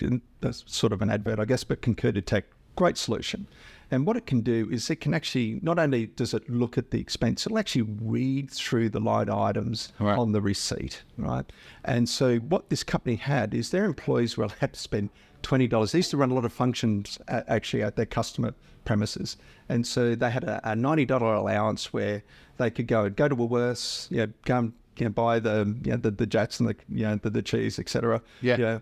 that's 0.42 0.64
sort 0.68 0.94
of 0.94 1.02
an 1.02 1.10
advert, 1.10 1.40
I 1.40 1.46
guess, 1.46 1.64
but 1.64 1.82
Concur 1.82 2.12
Detect, 2.12 2.54
great 2.76 2.98
solution. 2.98 3.48
And 3.92 4.06
what 4.08 4.18
it 4.18 4.26
can 4.26 4.42
do 4.42 4.68
is 4.72 4.90
it 4.90 4.96
can 4.98 5.14
actually 5.14 5.60
not 5.62 5.78
only 5.78 6.08
does 6.08 6.34
it 6.34 6.50
look 6.50 6.78
at 6.78 6.90
the 6.92 7.00
expense, 7.00 7.46
it'll 7.46 7.60
actually 7.60 7.84
read 7.84 8.50
through 8.50 8.90
the 8.90 9.00
line 9.00 9.30
items 9.30 9.94
Right. 10.00 10.18
on 10.18 10.32
the 10.32 10.42
receipt, 10.42 11.04
right? 11.18 11.46
And 11.84 12.10
so 12.10 12.38
what 12.38 12.70
this 12.70 12.84
company 12.84 13.16
had 13.16 13.54
is 13.54 13.70
their 13.70 13.86
employees 13.86 14.38
were 14.38 14.46
allowed 14.46 14.74
to 14.74 14.80
spend 14.80 15.10
twenty 15.44 15.68
dollars. 15.68 15.92
They 15.92 16.00
used 16.00 16.10
to 16.12 16.18
run 16.18 16.32
a 16.32 16.34
lot 16.34 16.46
of 16.46 16.54
functions 16.54 17.20
a- 17.28 17.50
actually 17.52 17.84
at 17.84 17.96
their 17.96 18.08
customer 18.08 18.56
premises, 18.86 19.38
and 19.70 19.86
so 19.86 20.16
they 20.16 20.32
had 20.32 20.44
a, 20.44 20.60
a 20.64 20.76
ninety 20.76 21.06
dollar 21.06 21.36
allowance 21.36 21.94
where 21.94 22.24
they 22.58 22.72
could 22.72 22.88
go 22.88 23.08
go 23.12 23.28
to 23.28 23.36
Woolworths, 23.36 24.10
you 24.10 24.18
know, 24.18 24.34
go 24.46 24.58
and 24.58 24.74
you 24.98 25.06
know, 25.06 25.12
buy 25.12 25.40
the 25.40 25.76
you 25.84 25.92
know, 25.92 25.98
the 25.98 26.10
the 26.10 26.26
Jatz 26.26 26.60
and 26.60 26.70
the 26.70 26.76
you 26.90 27.04
know 27.04 27.18
the, 27.18 27.30
the 27.30 27.44
cheese, 27.44 27.78
etc. 27.78 28.20
Yeah. 28.42 28.58
You 28.58 28.64
know, 28.64 28.82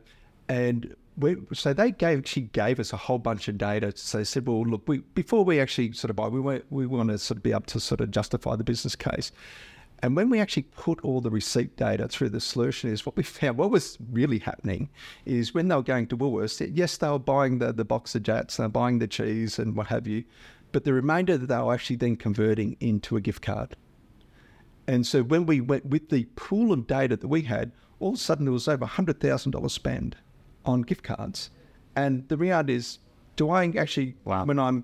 and 0.54 0.96
we, 1.18 1.36
so 1.52 1.74
they 1.74 1.92
gave 1.92 2.28
she 2.28 2.42
gave 2.42 2.80
us 2.80 2.94
a 2.94 2.98
whole 2.98 3.18
bunch 3.18 3.48
of 3.48 3.58
data. 3.58 3.92
So 3.96 4.20
they 4.20 4.24
said, 4.24 4.48
well, 4.48 4.62
look, 4.62 4.88
we 4.88 5.00
before 5.16 5.44
we 5.44 5.60
actually 5.60 5.94
sort 5.94 6.12
of 6.12 6.16
buy, 6.16 6.28
we 6.28 6.40
want 6.40 6.66
we 6.70 6.86
want 6.86 7.10
to 7.10 7.18
sort 7.18 7.38
of 7.38 7.44
be 7.44 7.52
able 7.52 7.62
to 7.62 7.80
sort 7.80 8.02
of 8.02 8.12
justify 8.12 8.56
the 8.56 8.64
business 8.64 8.96
case. 8.96 9.32
And 10.04 10.16
when 10.16 10.30
we 10.30 10.40
actually 10.40 10.64
put 10.64 11.00
all 11.02 11.22
the 11.22 11.32
receipt 11.32 11.76
data 11.76 12.08
through 12.08 12.30
the 12.30 12.42
solution, 12.42 12.92
is 12.92 13.04
what 13.04 13.16
we 13.16 13.24
found. 13.24 13.58
What 13.58 13.72
was 13.72 13.98
really 14.12 14.38
happening 14.38 14.90
is 15.26 15.56
when 15.56 15.70
they 15.70 15.76
were 15.76 15.82
going 15.82 16.06
to 16.08 16.18
Woolworths, 16.18 16.70
yes, 16.76 16.98
they 16.98 17.10
were 17.10 17.18
buying 17.18 17.58
the 17.58 17.74
the 17.74 17.86
box 17.86 18.14
of 18.14 18.22
Jatz, 18.22 18.58
they 18.58 18.64
were 18.64 18.70
buying 18.70 19.00
the 19.00 19.08
cheese 19.08 19.58
and 19.58 19.76
what 19.76 19.88
have 19.88 20.06
you, 20.06 20.24
but 20.72 20.84
the 20.84 20.94
remainder 20.94 21.36
that 21.36 21.48
they 21.48 21.58
were 21.58 21.74
actually 21.74 21.96
then 21.96 22.16
converting 22.16 22.78
into 22.80 23.18
a 23.18 23.22
gift 23.22 23.42
card. 23.42 23.76
And 24.88 25.08
so 25.08 25.24
when 25.24 25.48
we 25.48 25.62
went 25.62 25.88
with 25.88 26.10
the 26.10 26.26
pool 26.36 26.72
of 26.74 26.86
data 26.86 27.18
that 27.18 27.28
we 27.28 27.42
had, 27.44 27.72
all 28.00 28.10
of 28.10 28.16
a 28.16 28.18
sudden 28.18 28.46
there 28.46 28.54
was 28.54 28.68
over 28.68 28.86
hundred 28.86 29.20
thousand 29.20 29.54
dollars 29.54 29.74
spent 29.74 30.16
on 30.66 30.82
gift 30.82 31.04
cards. 31.04 31.50
And 31.96 32.28
the 32.30 32.38
reality 32.38 32.74
is, 32.76 33.00
do 33.36 33.50
I 33.50 33.66
actually 33.78 34.16
Wow. 34.26 34.46
when 34.46 34.60
I'm 34.60 34.84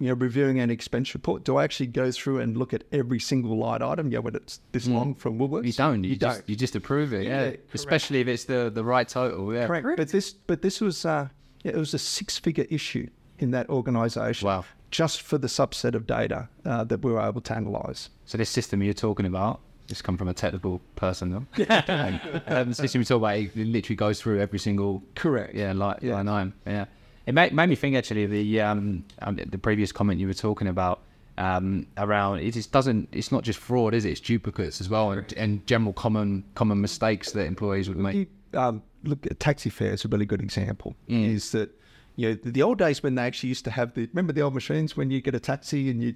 you 0.00 0.08
know 0.08 0.14
reviewing 0.14 0.60
an 0.60 0.70
expense 0.70 1.12
report, 1.14 1.44
do 1.44 1.56
I 1.56 1.64
actually 1.64 1.88
go 1.88 2.10
through 2.12 2.38
and 2.40 2.56
look 2.56 2.72
at 2.72 2.84
every 2.92 3.18
single 3.18 3.56
line 3.58 3.82
item? 3.82 4.10
Yeah, 4.12 4.20
when 4.20 4.36
it's 4.36 4.60
this 4.72 4.86
long 4.86 5.14
from 5.14 5.38
Woolworths. 5.38 5.64
You 5.66 5.72
don't. 5.72 6.04
You, 6.04 6.10
You 6.10 6.16
just 6.16 6.38
don't. 6.40 6.48
you 6.48 6.56
just 6.56 6.76
approve 6.76 7.12
it. 7.12 7.24
Yeah. 7.24 7.50
Yeah. 7.50 7.56
Especially 7.74 8.20
if 8.20 8.28
it's 8.28 8.44
the 8.44 8.70
the 8.72 8.84
right 8.84 9.08
total. 9.08 9.52
Yeah. 9.52 9.66
Correct. 9.66 9.86
But 9.96 10.08
this 10.10 10.32
but 10.32 10.62
this 10.62 10.80
was 10.80 11.04
uh, 11.04 11.28
yeah, 11.64 11.72
it 11.72 11.78
was 11.78 11.94
a 11.94 11.98
six 11.98 12.38
figure 12.38 12.66
issue 12.70 13.08
in 13.40 13.50
that 13.52 13.68
organisation. 13.68 14.46
Wow. 14.46 14.64
Just 14.90 15.20
for 15.22 15.36
the 15.36 15.48
subset 15.48 15.94
of 15.94 16.06
data 16.06 16.48
uh, 16.64 16.82
that 16.84 17.04
we 17.04 17.12
were 17.12 17.20
able 17.20 17.40
to 17.42 17.54
analyse. 17.56 18.08
So 18.24 18.38
this 18.38 18.48
system 18.48 18.82
you're 18.82 18.94
talking 18.94 19.26
about, 19.26 19.60
this 19.88 20.02
come 20.02 20.16
from 20.16 20.28
a 20.28 20.34
technical 20.34 20.80
person, 20.96 21.30
though. 21.30 21.64
um, 22.46 22.72
system 22.72 23.00
you 23.00 23.04
talk 23.04 23.18
about, 23.18 23.36
it 23.36 23.56
literally 23.56 23.96
goes 23.96 24.20
through 24.20 24.40
every 24.40 24.58
single 24.58 25.02
Correct. 25.14 25.54
Yeah, 25.54 25.72
like 25.72 25.98
Yeah. 26.02 26.14
line 26.14 26.28
item. 26.28 26.54
Yeah. 26.66 26.84
It 27.26 27.32
made, 27.34 27.52
made 27.52 27.68
me 27.68 27.74
think 27.74 27.96
actually 27.96 28.26
the 28.26 28.60
um, 28.60 29.04
um 29.20 29.36
the 29.36 29.58
previous 29.58 29.92
comment 29.92 30.18
you 30.18 30.26
were 30.26 30.34
talking 30.34 30.68
about 30.68 31.02
um 31.36 31.86
around 31.98 32.40
it 32.40 32.50
just 32.52 32.72
doesn't 32.72 33.08
it's 33.12 33.30
not 33.30 33.44
just 33.44 33.60
fraud 33.60 33.94
is 33.94 34.04
it 34.04 34.10
it's 34.10 34.20
duplicates 34.20 34.80
as 34.80 34.88
well 34.88 35.12
and, 35.12 35.32
and 35.34 35.64
general 35.68 35.92
common 35.92 36.42
common 36.56 36.80
mistakes 36.80 37.30
that 37.32 37.44
employees 37.46 37.88
would 37.88 37.98
make. 37.98 38.28
Um, 38.54 38.82
look, 39.04 39.24
at 39.26 39.38
taxi 39.38 39.70
fare 39.70 39.92
is 39.92 40.04
a 40.04 40.08
really 40.08 40.24
good 40.26 40.40
example. 40.40 40.96
Is 41.06 41.52
that 41.52 41.70
you 42.16 42.30
know 42.30 42.38
the, 42.42 42.62
old 42.62 42.78
days 42.78 43.02
when 43.02 43.14
they 43.14 43.22
actually 43.22 43.50
used 43.50 43.64
to 43.66 43.70
have 43.70 43.94
the 43.94 44.08
remember 44.12 44.32
the 44.32 44.40
old 44.40 44.54
machines 44.54 44.96
when 44.96 45.10
you 45.10 45.20
get 45.20 45.34
a 45.34 45.40
taxi 45.40 45.90
and 45.90 46.02
you 46.02 46.14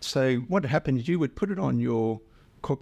so 0.00 0.36
what 0.48 0.64
happened 0.64 0.98
is 0.98 1.06
you 1.08 1.18
would 1.18 1.36
put 1.36 1.50
it 1.50 1.58
on 1.58 1.78
your 1.78 2.20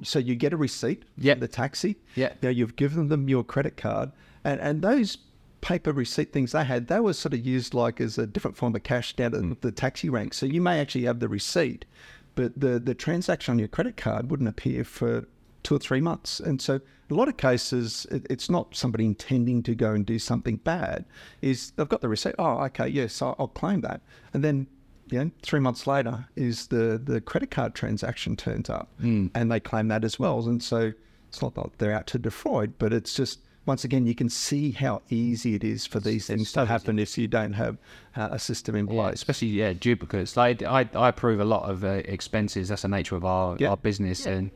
so 0.03 0.19
you 0.19 0.35
get 0.35 0.53
a 0.53 0.57
receipt 0.57 1.05
Yeah. 1.17 1.35
for 1.35 1.41
the 1.41 1.49
taxi. 1.49 1.97
Yeah. 2.15 2.33
Know, 2.43 2.51
you've 2.51 2.77
given 2.77 3.09
them 3.09 3.29
your 3.29 3.45
credit 3.45 3.77
card 3.77 4.13
and 4.45 4.61
and 4.61 4.83
those 4.83 5.19
paper 5.61 5.93
receipt 5.93 6.33
things 6.33 6.51
they 6.53 6.65
had 6.65 6.89
they 6.89 6.99
were 6.99 7.13
sort 7.13 7.33
of 7.33 7.47
used 7.47 7.73
like 7.73 8.01
as 8.01 8.19
a 8.19 8.27
different 8.27 8.57
form 8.57 8.75
of 8.75 8.83
cash 8.83 9.15
down 9.15 9.35
at 9.35 9.41
mm. 9.41 9.61
the 9.61 9.73
taxi 9.73 10.09
rank. 10.09 10.35
So 10.35 10.47
you 10.47 10.61
may 10.61 10.81
actually 10.81 11.05
have 11.05 11.21
the 11.21 11.29
receipt, 11.29 11.85
but 12.35 12.59
the 12.59 12.79
the 12.79 12.95
transaction 12.95 13.53
on 13.53 13.59
your 13.59 13.69
credit 13.69 13.97
card 13.97 14.31
wouldn't 14.31 14.49
appear 14.49 14.85
for 14.85 15.27
two 15.63 15.75
or 15.77 15.79
three 15.79 16.01
months. 16.01 16.41
And 16.41 16.61
so, 16.61 16.81
a 17.11 17.15
lot 17.15 17.29
of 17.29 17.37
cases, 17.37 18.07
it, 18.11 18.27
it's 18.31 18.51
not 18.51 18.75
somebody 18.75 19.05
intending 19.05 19.63
to 19.65 19.75
go 19.75 19.93
and 19.93 20.05
do 20.05 20.19
something 20.19 20.57
bad. 20.57 21.05
Is 21.41 21.73
they've 21.73 21.89
got 21.89 22.01
the 22.01 22.09
receipt. 22.09 22.35
Oh, 22.39 22.59
okay, 22.65 22.89
yes, 22.89 23.21
I'll, 23.23 23.37
I'll 23.39 23.49
claim 23.49 23.81
that. 23.83 24.01
And 24.33 24.43
then, 24.43 24.67
you 25.13 25.25
know, 25.25 25.31
three 25.43 25.61
months 25.61 25.87
later, 25.87 26.27
is 26.37 26.67
the 26.69 27.01
the 27.03 27.21
credit 27.21 27.51
card 27.51 27.75
transaction 27.75 28.37
turns 28.37 28.69
up, 28.71 28.89
and 29.01 29.31
they 29.53 29.61
claim 29.61 29.89
that 29.89 30.05
as 30.05 30.19
well. 30.19 30.41
And 30.49 30.63
so, 30.63 30.93
it's 31.29 31.41
not 31.43 31.55
that 31.55 31.79
they're 31.79 31.93
out 31.95 32.07
to 32.09 32.19
defraud, 32.19 32.75
but 32.79 32.93
it's 32.93 33.15
just. 33.15 33.41
Once 33.65 33.85
again, 33.85 34.05
you 34.07 34.15
can 34.15 34.29
see 34.29 34.73
how 34.73 35.01
easy 35.09 35.55
it 35.55 35.63
is 35.63 35.87
for 35.87 36.01
these 36.01 36.27
things 36.27 36.51
to 36.51 36.67
happen 36.67 36.99
if 36.99 37.17
you 37.17 37.29
don't 37.29 37.53
have 37.53 37.79
uh, 38.17 38.31
a 38.33 38.37
system 38.41 38.75
in 38.75 38.89
Yeah, 38.89 38.93
place. 39.03 39.15
especially 39.15 39.47
yeah 39.51 39.73
duplicates. 39.73 40.37
Like 40.37 40.65
I, 40.65 40.89
I 40.93 41.09
approve 41.11 41.39
a 41.39 41.45
lot 41.45 41.71
of 41.71 41.85
uh, 41.85 42.03
expenses. 42.07 42.71
That's 42.71 42.83
the 42.83 42.89
nature 42.89 43.15
of 43.15 43.25
our, 43.25 43.57
Yeah. 43.61 43.69
our 43.69 43.77
business, 43.77 44.27
and 44.27 44.51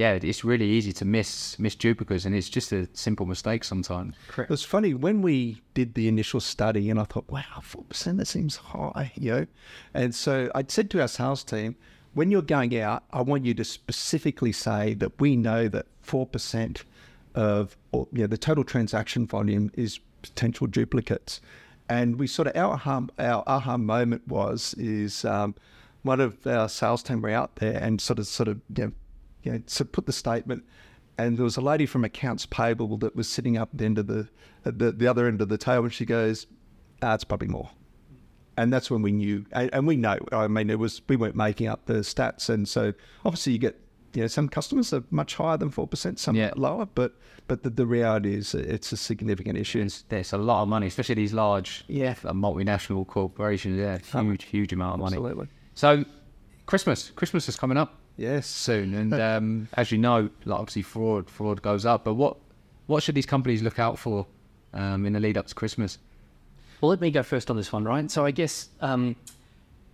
yeah, 0.00 0.18
it's 0.22 0.44
really 0.44 0.64
easy 0.64 0.94
to 0.94 1.04
miss 1.04 1.58
miss 1.58 1.74
duplicates, 1.74 2.24
and 2.24 2.34
it's 2.34 2.48
just 2.48 2.72
a 2.72 2.88
simple 2.94 3.26
mistake 3.26 3.64
sometimes. 3.64 4.16
It 4.44 4.48
was 4.48 4.64
funny 4.64 4.94
when 4.94 5.20
we 5.20 5.60
did 5.74 5.92
the 5.92 6.08
initial 6.08 6.40
study, 6.40 6.88
and 6.88 6.98
I 6.98 7.04
thought, 7.04 7.28
wow, 7.28 7.60
four 7.62 7.84
percent 7.84 8.16
that 8.16 8.24
seems 8.24 8.56
high, 8.56 9.12
you 9.14 9.30
know. 9.30 9.46
And 9.92 10.14
so 10.14 10.50
I 10.54 10.64
said 10.66 10.88
to 10.92 11.02
our 11.02 11.08
sales 11.08 11.44
team, 11.44 11.76
when 12.14 12.30
you're 12.30 12.40
going 12.40 12.74
out, 12.80 13.04
I 13.12 13.20
want 13.20 13.44
you 13.44 13.52
to 13.52 13.62
specifically 13.62 14.52
say 14.52 14.94
that 14.94 15.20
we 15.20 15.36
know 15.36 15.68
that 15.68 15.84
four 16.00 16.26
percent 16.26 16.84
of 17.34 17.76
or, 17.92 18.08
you 18.10 18.22
know, 18.22 18.26
the 18.26 18.38
total 18.38 18.64
transaction 18.64 19.26
volume 19.26 19.70
is 19.74 20.00
potential 20.22 20.66
duplicates. 20.66 21.42
And 21.90 22.18
we 22.18 22.26
sort 22.26 22.48
of 22.48 22.56
our 22.56 22.72
aha, 22.72 23.02
our 23.18 23.44
aha 23.46 23.76
moment 23.76 24.26
was 24.26 24.74
is 24.78 25.26
um, 25.26 25.56
one 26.04 26.20
of 26.20 26.46
our 26.46 26.70
sales 26.70 27.02
team 27.02 27.20
were 27.20 27.28
out 27.28 27.56
there 27.56 27.78
and 27.82 28.00
sort 28.00 28.18
of 28.18 28.26
sort 28.26 28.48
of 28.48 28.60
you 28.74 28.84
know, 28.84 28.92
you 29.42 29.52
know 29.52 29.62
so 29.66 29.84
put 29.84 30.06
the 30.06 30.12
statement, 30.12 30.64
and 31.18 31.36
there 31.36 31.44
was 31.44 31.56
a 31.56 31.60
lady 31.60 31.86
from 31.86 32.04
accounts 32.04 32.46
payable 32.46 32.96
that 32.98 33.14
was 33.16 33.28
sitting 33.28 33.56
up 33.56 33.70
at 33.72 33.78
the 33.78 33.84
end 33.84 33.98
of 33.98 34.06
the 34.06 34.28
at 34.64 34.78
the, 34.78 34.92
the 34.92 35.06
other 35.06 35.26
end 35.26 35.40
of 35.40 35.48
the 35.48 35.58
table, 35.58 35.84
and 35.84 35.92
she 35.92 36.04
goes, 36.04 36.46
ah, 37.02 37.14
"It's 37.14 37.24
probably 37.24 37.48
more." 37.48 37.70
And 38.56 38.72
that's 38.72 38.90
when 38.90 39.00
we 39.00 39.12
knew, 39.12 39.46
and, 39.52 39.70
and 39.72 39.86
we 39.86 39.96
know. 39.96 40.18
I 40.32 40.46
mean, 40.48 40.68
it 40.70 40.78
was 40.78 41.00
we 41.08 41.16
weren't 41.16 41.36
making 41.36 41.66
up 41.68 41.86
the 41.86 41.94
stats, 41.94 42.48
and 42.50 42.68
so 42.68 42.92
obviously 43.24 43.52
you 43.54 43.58
get 43.58 43.80
you 44.12 44.22
know, 44.22 44.26
some 44.26 44.48
customers 44.48 44.92
are 44.92 45.04
much 45.10 45.36
higher 45.36 45.56
than 45.56 45.70
four 45.70 45.86
percent, 45.86 46.18
some 46.18 46.34
Yeah. 46.34 46.50
lower, 46.56 46.84
but 46.84 47.14
but 47.46 47.62
the, 47.62 47.70
the 47.70 47.86
reality 47.86 48.34
is 48.34 48.54
it's 48.56 48.90
a 48.90 48.96
significant 48.96 49.56
issue. 49.56 49.80
It's, 49.82 50.02
there's 50.08 50.32
a 50.32 50.38
lot 50.38 50.62
of 50.62 50.68
money, 50.68 50.88
especially 50.88 51.14
these 51.14 51.32
large 51.32 51.84
Yeah. 51.86 52.16
uh, 52.24 52.32
multinational 52.32 53.06
corporations. 53.06 53.78
Yeah, 53.78 53.98
huge, 53.98 54.44
huge 54.44 54.72
amount 54.72 54.94
of 54.94 55.00
money. 55.00 55.16
Absolutely. 55.16 55.46
So, 55.74 56.04
Christmas, 56.66 57.10
Christmas 57.10 57.48
is 57.48 57.56
coming 57.56 57.78
up 57.78 57.99
Yes. 58.20 58.46
soon, 58.46 58.94
and 58.94 59.14
um, 59.14 59.68
as 59.74 59.90
you 59.90 59.96
know, 59.96 60.28
like 60.44 60.60
obviously 60.60 60.82
fraud, 60.82 61.30
fraud 61.30 61.62
goes 61.62 61.86
up. 61.86 62.04
But 62.04 62.14
what, 62.14 62.36
what 62.86 63.02
should 63.02 63.14
these 63.14 63.24
companies 63.24 63.62
look 63.62 63.78
out 63.78 63.98
for 63.98 64.26
um, 64.74 65.06
in 65.06 65.14
the 65.14 65.20
lead 65.20 65.38
up 65.38 65.46
to 65.46 65.54
Christmas? 65.54 65.98
Well, 66.80 66.90
let 66.90 67.00
me 67.00 67.10
go 67.10 67.22
first 67.22 67.50
on 67.50 67.56
this 67.56 67.72
one, 67.72 67.84
right? 67.84 68.10
So 68.10 68.26
I 68.26 68.30
guess, 68.30 68.68
um, 68.82 69.16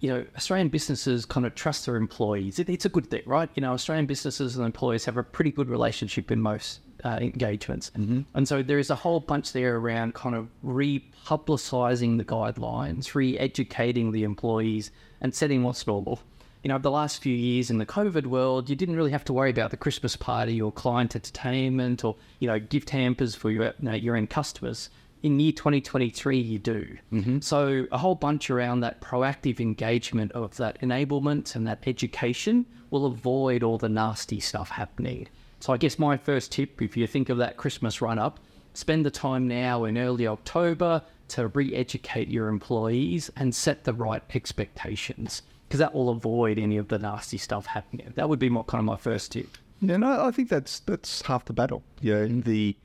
you 0.00 0.10
know, 0.10 0.24
Australian 0.36 0.68
businesses 0.68 1.24
kind 1.24 1.46
of 1.46 1.54
trust 1.54 1.86
their 1.86 1.94
employees. 1.94 2.58
It, 2.58 2.68
it's 2.68 2.84
a 2.84 2.88
good 2.88 3.08
thing, 3.08 3.22
right? 3.26 3.48
You 3.54 3.60
know, 3.60 3.72
Australian 3.72 4.06
businesses 4.06 4.56
and 4.56 4.66
employees 4.66 5.04
have 5.04 5.16
a 5.16 5.22
pretty 5.22 5.52
good 5.52 5.68
relationship 5.68 6.32
in 6.32 6.40
most 6.40 6.80
uh, 7.04 7.18
engagements. 7.20 7.92
Mm-hmm. 7.96 8.22
And 8.34 8.48
so 8.48 8.62
there 8.62 8.80
is 8.80 8.90
a 8.90 8.96
whole 8.96 9.20
bunch 9.20 9.52
there 9.52 9.76
around 9.76 10.14
kind 10.14 10.34
of 10.34 10.48
re-publicising 10.64 12.18
the 12.18 12.24
guidelines, 12.24 13.14
re-educating 13.14 14.10
the 14.10 14.24
employees 14.24 14.90
and 15.20 15.32
setting 15.32 15.62
what's 15.62 15.86
normal. 15.86 16.20
You 16.62 16.68
know, 16.68 16.78
the 16.78 16.90
last 16.90 17.22
few 17.22 17.34
years 17.34 17.70
in 17.70 17.78
the 17.78 17.86
COVID 17.86 18.26
world, 18.26 18.68
you 18.68 18.76
didn't 18.76 18.96
really 18.96 19.12
have 19.12 19.24
to 19.26 19.32
worry 19.32 19.50
about 19.50 19.70
the 19.70 19.76
Christmas 19.76 20.16
party 20.16 20.60
or 20.60 20.72
client 20.72 21.14
entertainment 21.14 22.04
or, 22.04 22.16
you 22.40 22.48
know, 22.48 22.58
gift 22.58 22.90
hampers 22.90 23.34
for 23.34 23.50
your, 23.50 23.66
you 23.66 23.72
know, 23.80 23.94
your 23.94 24.16
end 24.16 24.30
customers. 24.30 24.90
In 25.22 25.40
year 25.40 25.52
2023 25.52 26.38
you 26.38 26.58
do. 26.58 26.98
Mm-hmm. 27.12 27.40
So 27.40 27.86
a 27.90 27.98
whole 27.98 28.14
bunch 28.14 28.50
around 28.50 28.80
that 28.80 29.00
proactive 29.00 29.60
engagement 29.60 30.32
of 30.32 30.56
that 30.56 30.80
enablement 30.80 31.56
and 31.56 31.66
that 31.66 31.82
education 31.86 32.66
will 32.90 33.06
avoid 33.06 33.62
all 33.62 33.78
the 33.78 33.88
nasty 33.88 34.40
stuff 34.40 34.70
happening. 34.70 35.28
So 35.60 35.72
i 35.72 35.76
guess 35.76 35.98
my 35.98 36.16
first 36.16 36.52
tip 36.52 36.80
if 36.82 36.96
you 36.96 37.06
think 37.06 37.28
of 37.28 37.38
that 37.38 37.56
christmas 37.56 38.00
run 38.00 38.18
up 38.18 38.40
spend 38.74 39.06
the 39.06 39.10
time 39.10 39.48
now 39.48 39.84
in 39.84 39.96
early 39.96 40.26
october 40.26 41.02
to 41.28 41.48
re-educate 41.48 42.28
your 42.28 42.48
employees 42.48 43.30
and 43.36 43.54
set 43.54 43.84
the 43.84 43.92
right 43.92 44.22
expectations 44.34 45.42
because 45.66 45.78
that 45.78 45.94
will 45.94 46.10
avoid 46.10 46.58
any 46.58 46.76
of 46.76 46.88
the 46.88 46.98
nasty 46.98 47.38
stuff 47.38 47.66
happening 47.66 48.12
that 48.14 48.28
would 48.28 48.38
be 48.38 48.48
my 48.48 48.62
kind 48.62 48.80
of 48.80 48.84
my 48.84 48.96
first 48.96 49.32
tip 49.32 49.58
Yeah, 49.80 49.96
no, 49.98 50.24
I 50.24 50.30
think 50.30 50.48
that's 50.48 50.80
that's 50.80 51.22
half 51.22 51.44
the 51.44 51.52
battle. 51.52 51.82
Yeah, 52.00 52.26
the 52.28 52.76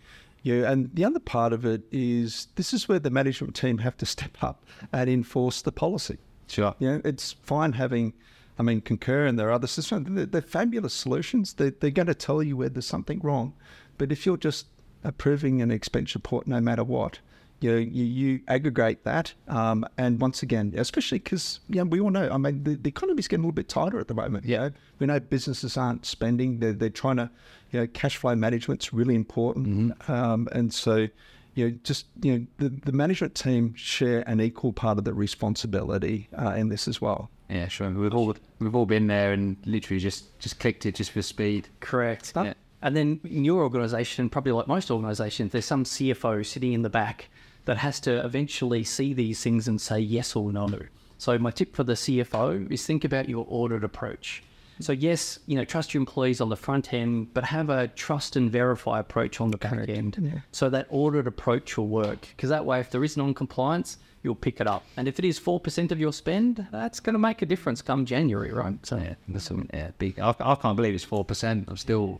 yeah, 0.43 0.71
and 0.71 0.89
the 0.93 1.05
other 1.05 1.19
part 1.19 1.53
of 1.53 1.65
it 1.65 1.83
is 1.91 2.47
this 2.55 2.73
is 2.73 2.89
where 2.89 2.99
the 2.99 3.09
management 3.09 3.55
team 3.55 3.79
have 3.79 3.97
to 3.97 4.05
step 4.15 4.37
up 4.41 4.65
and 4.91 5.09
enforce 5.09 5.61
the 5.61 5.71
policy. 5.71 6.17
Sure. 6.47 6.75
You 6.79 6.89
know, 6.89 7.01
it's 7.05 7.33
fine 7.43 7.73
having, 7.73 8.13
I 8.59 8.63
mean, 8.63 8.81
Concur 8.81 9.25
and 9.25 9.39
there 9.39 9.49
are 9.49 9.53
other 9.53 9.67
systems. 9.67 10.07
They're, 10.09 10.25
they're 10.25 10.41
fabulous 10.41 10.93
solutions. 10.93 11.53
They, 11.53 11.69
they're 11.69 11.91
going 11.91 12.07
to 12.07 12.15
tell 12.15 12.43
you 12.43 12.57
where 12.57 12.69
there's 12.69 12.85
something 12.85 13.19
wrong. 13.21 13.53
But 13.97 14.11
if 14.11 14.25
you're 14.25 14.37
just 14.37 14.65
approving 15.03 15.61
an 15.61 15.71
expense 15.71 16.13
report 16.13 16.47
no 16.47 16.59
matter 16.59 16.83
what, 16.83 17.19
you 17.61 17.71
know, 17.71 17.77
you, 17.77 18.03
you 18.03 18.39
aggregate 18.47 19.03
that. 19.03 19.33
Um, 19.47 19.85
and 19.97 20.19
once 20.19 20.43
again, 20.43 20.73
especially 20.75 21.19
because, 21.19 21.59
you 21.69 21.77
know, 21.77 21.85
we 21.85 22.01
all 22.01 22.09
know, 22.09 22.29
I 22.29 22.37
mean, 22.37 22.63
the, 22.63 22.75
the 22.75 22.89
economy's 22.89 23.27
getting 23.27 23.43
a 23.43 23.47
little 23.47 23.55
bit 23.55 23.69
tighter 23.69 23.99
at 23.99 24.07
the 24.07 24.15
moment. 24.15 24.45
You 24.45 24.57
know, 24.57 24.71
we 24.99 25.05
know 25.05 25.19
businesses 25.19 25.77
aren't 25.77 26.05
spending. 26.05 26.59
They're, 26.59 26.73
they're 26.73 26.89
trying 26.89 27.17
to, 27.17 27.29
you 27.71 27.79
know, 27.79 27.87
cash 27.87 28.17
flow 28.17 28.35
management's 28.35 28.91
really 28.91 29.15
important. 29.15 29.93
Um, 30.09 30.49
and 30.51 30.73
so, 30.73 31.07
you 31.53 31.69
know, 31.69 31.77
just 31.83 32.07
you 32.21 32.39
know, 32.39 32.45
the, 32.57 32.69
the 32.69 32.91
management 32.91 33.35
team 33.35 33.75
share 33.75 34.27
an 34.27 34.41
equal 34.41 34.73
part 34.73 34.97
of 34.97 35.03
the 35.03 35.13
responsibility 35.13 36.29
uh, 36.37 36.53
in 36.55 36.69
this 36.69 36.87
as 36.87 36.99
well. 36.99 37.29
Yeah, 37.49 37.67
sure. 37.67 37.89
We've 37.89 38.13
all 38.13 38.35
we've 38.59 38.75
all 38.75 38.85
been 38.85 39.07
there 39.07 39.33
and 39.33 39.57
literally 39.65 39.99
just 39.99 40.39
just 40.39 40.59
clicked 40.59 40.85
it 40.85 40.95
just 40.95 41.11
for 41.11 41.21
speed. 41.21 41.67
Correct. 41.81 42.31
Yeah. 42.35 42.53
And 42.81 42.95
then 42.95 43.19
in 43.25 43.45
your 43.45 43.61
organisation, 43.61 44.29
probably 44.29 44.53
like 44.53 44.67
most 44.67 44.89
organisations, 44.89 45.51
there's 45.51 45.65
some 45.65 45.83
CFO 45.83 46.45
sitting 46.45 46.73
in 46.73 46.81
the 46.81 46.89
back 46.89 47.29
that 47.65 47.77
has 47.77 47.99
to 48.01 48.23
eventually 48.25 48.83
see 48.83 49.13
these 49.13 49.41
things 49.41 49.67
and 49.67 49.79
say 49.79 49.99
yes 49.99 50.35
or 50.35 50.51
no. 50.51 50.69
So 51.17 51.37
my 51.37 51.51
tip 51.51 51.75
for 51.75 51.83
the 51.83 51.93
CFO 51.93 52.71
is 52.71 52.85
think 52.85 53.03
about 53.03 53.29
your 53.29 53.45
audit 53.49 53.83
approach. 53.83 54.43
So 54.79 54.93
yes, 54.93 55.39
you 55.45 55.55
know, 55.55 55.63
trust 55.63 55.93
your 55.93 56.01
employees 56.01 56.41
on 56.41 56.49
the 56.49 56.55
front 56.55 56.93
end, 56.93 57.33
but 57.33 57.43
have 57.43 57.69
a 57.69 57.87
trust 57.89 58.35
and 58.35 58.51
verify 58.51 58.99
approach 58.99 59.39
on 59.39 59.51
the 59.51 59.57
back 59.57 59.89
end. 59.89 60.41
So 60.51 60.69
that 60.69 60.87
audit 60.89 61.27
approach 61.27 61.77
will 61.77 61.87
work. 61.87 62.27
Because 62.35 62.49
that 62.49 62.65
way, 62.65 62.79
if 62.79 62.89
there 62.89 63.03
is 63.03 63.15
non-compliance, 63.17 63.97
you'll 64.23 64.35
pick 64.35 64.59
it 64.59 64.67
up. 64.67 64.83
And 64.97 65.07
if 65.07 65.19
it 65.19 65.25
is 65.25 65.37
four 65.37 65.59
percent 65.59 65.91
of 65.91 65.99
your 65.99 66.13
spend, 66.13 66.67
that's 66.71 66.99
going 66.99 67.13
to 67.13 67.19
make 67.19 67.41
a 67.41 67.45
difference 67.45 67.81
come 67.81 68.05
January, 68.05 68.51
right? 68.51 68.83
So 68.85 68.97
Yeah, 68.97 69.15
that's 69.27 69.51
a, 69.51 69.63
yeah, 69.73 69.91
big. 69.97 70.19
I, 70.19 70.33
I 70.39 70.55
can't 70.55 70.75
believe 70.75 70.95
it's 70.95 71.03
four 71.03 71.25
percent. 71.25 71.65
I'm 71.67 71.77
still 71.77 72.19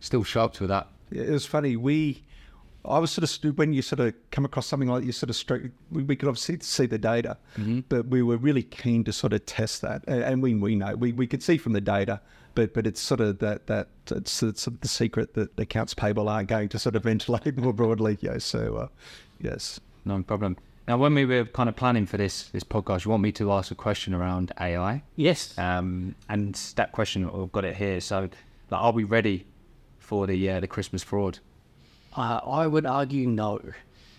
still 0.00 0.24
shocked 0.24 0.60
with 0.60 0.68
that. 0.68 0.88
It 1.10 1.30
was 1.30 1.46
funny. 1.46 1.76
We, 1.76 2.22
I 2.86 2.98
was 2.98 3.10
sort 3.10 3.22
of 3.22 3.30
stu- 3.30 3.52
when 3.52 3.72
you 3.72 3.82
sort 3.82 4.00
of 4.00 4.14
come 4.30 4.44
across 4.44 4.66
something 4.66 4.88
like 4.88 5.04
you 5.04 5.12
sort 5.12 5.30
of 5.30 5.36
straight. 5.36 5.70
We, 5.90 6.02
we 6.02 6.16
could 6.16 6.28
obviously 6.28 6.58
see 6.60 6.86
the 6.86 6.98
data, 6.98 7.38
but 7.88 8.06
we 8.06 8.22
were 8.22 8.36
really 8.36 8.62
keen 8.62 9.04
to 9.04 9.12
sort 9.12 9.32
of 9.32 9.46
test 9.46 9.82
that, 9.82 10.04
and, 10.06 10.22
and 10.22 10.42
we 10.42 10.54
we 10.54 10.74
know 10.74 10.94
we, 10.94 11.12
we 11.12 11.26
could 11.26 11.42
see 11.42 11.56
from 11.56 11.72
the 11.72 11.80
data, 11.80 12.20
but 12.54 12.74
but 12.74 12.86
it's 12.86 13.00
sort 13.00 13.20
of 13.20 13.38
that 13.38 13.66
that 13.66 13.88
it's, 14.10 14.42
it's 14.42 14.62
sort 14.62 14.74
of 14.74 14.80
the 14.80 14.88
secret 14.88 15.34
that 15.34 15.56
the 15.56 15.62
accounts 15.62 15.94
payable 15.94 16.28
aren't 16.28 16.48
going 16.48 16.68
to 16.70 16.78
sort 16.78 16.96
of 16.96 17.02
ventilate 17.04 17.56
more 17.64 17.72
broadly. 17.72 18.18
Yeah. 18.20 18.38
So 18.38 18.76
uh, 18.76 18.88
yes. 19.40 19.80
No 20.04 20.22
problem. 20.22 20.58
Now, 20.86 20.98
when 20.98 21.14
we 21.14 21.24
were 21.24 21.46
kind 21.46 21.68
of 21.68 21.76
planning 21.76 22.04
for 22.04 22.18
this 22.18 22.50
this 22.50 22.64
podcast, 22.64 23.06
you 23.06 23.10
want 23.10 23.22
me 23.22 23.32
to 23.32 23.50
ask 23.52 23.70
a 23.70 23.74
question 23.74 24.12
around 24.12 24.52
AI, 24.60 25.02
yes, 25.16 25.56
um, 25.56 26.14
and 26.28 26.54
that 26.76 26.92
question 26.92 27.24
I've 27.24 27.52
got 27.52 27.64
it 27.64 27.76
here. 27.76 28.00
So, 28.00 28.28
like, 28.70 28.80
are 28.82 28.92
we 28.92 29.04
ready 29.04 29.46
for 29.98 30.26
the 30.26 30.50
uh, 30.50 30.60
the 30.60 30.66
Christmas 30.66 31.02
fraud? 31.02 31.38
Uh, 32.16 32.40
I 32.46 32.66
would 32.66 32.86
argue 32.86 33.26
no. 33.26 33.60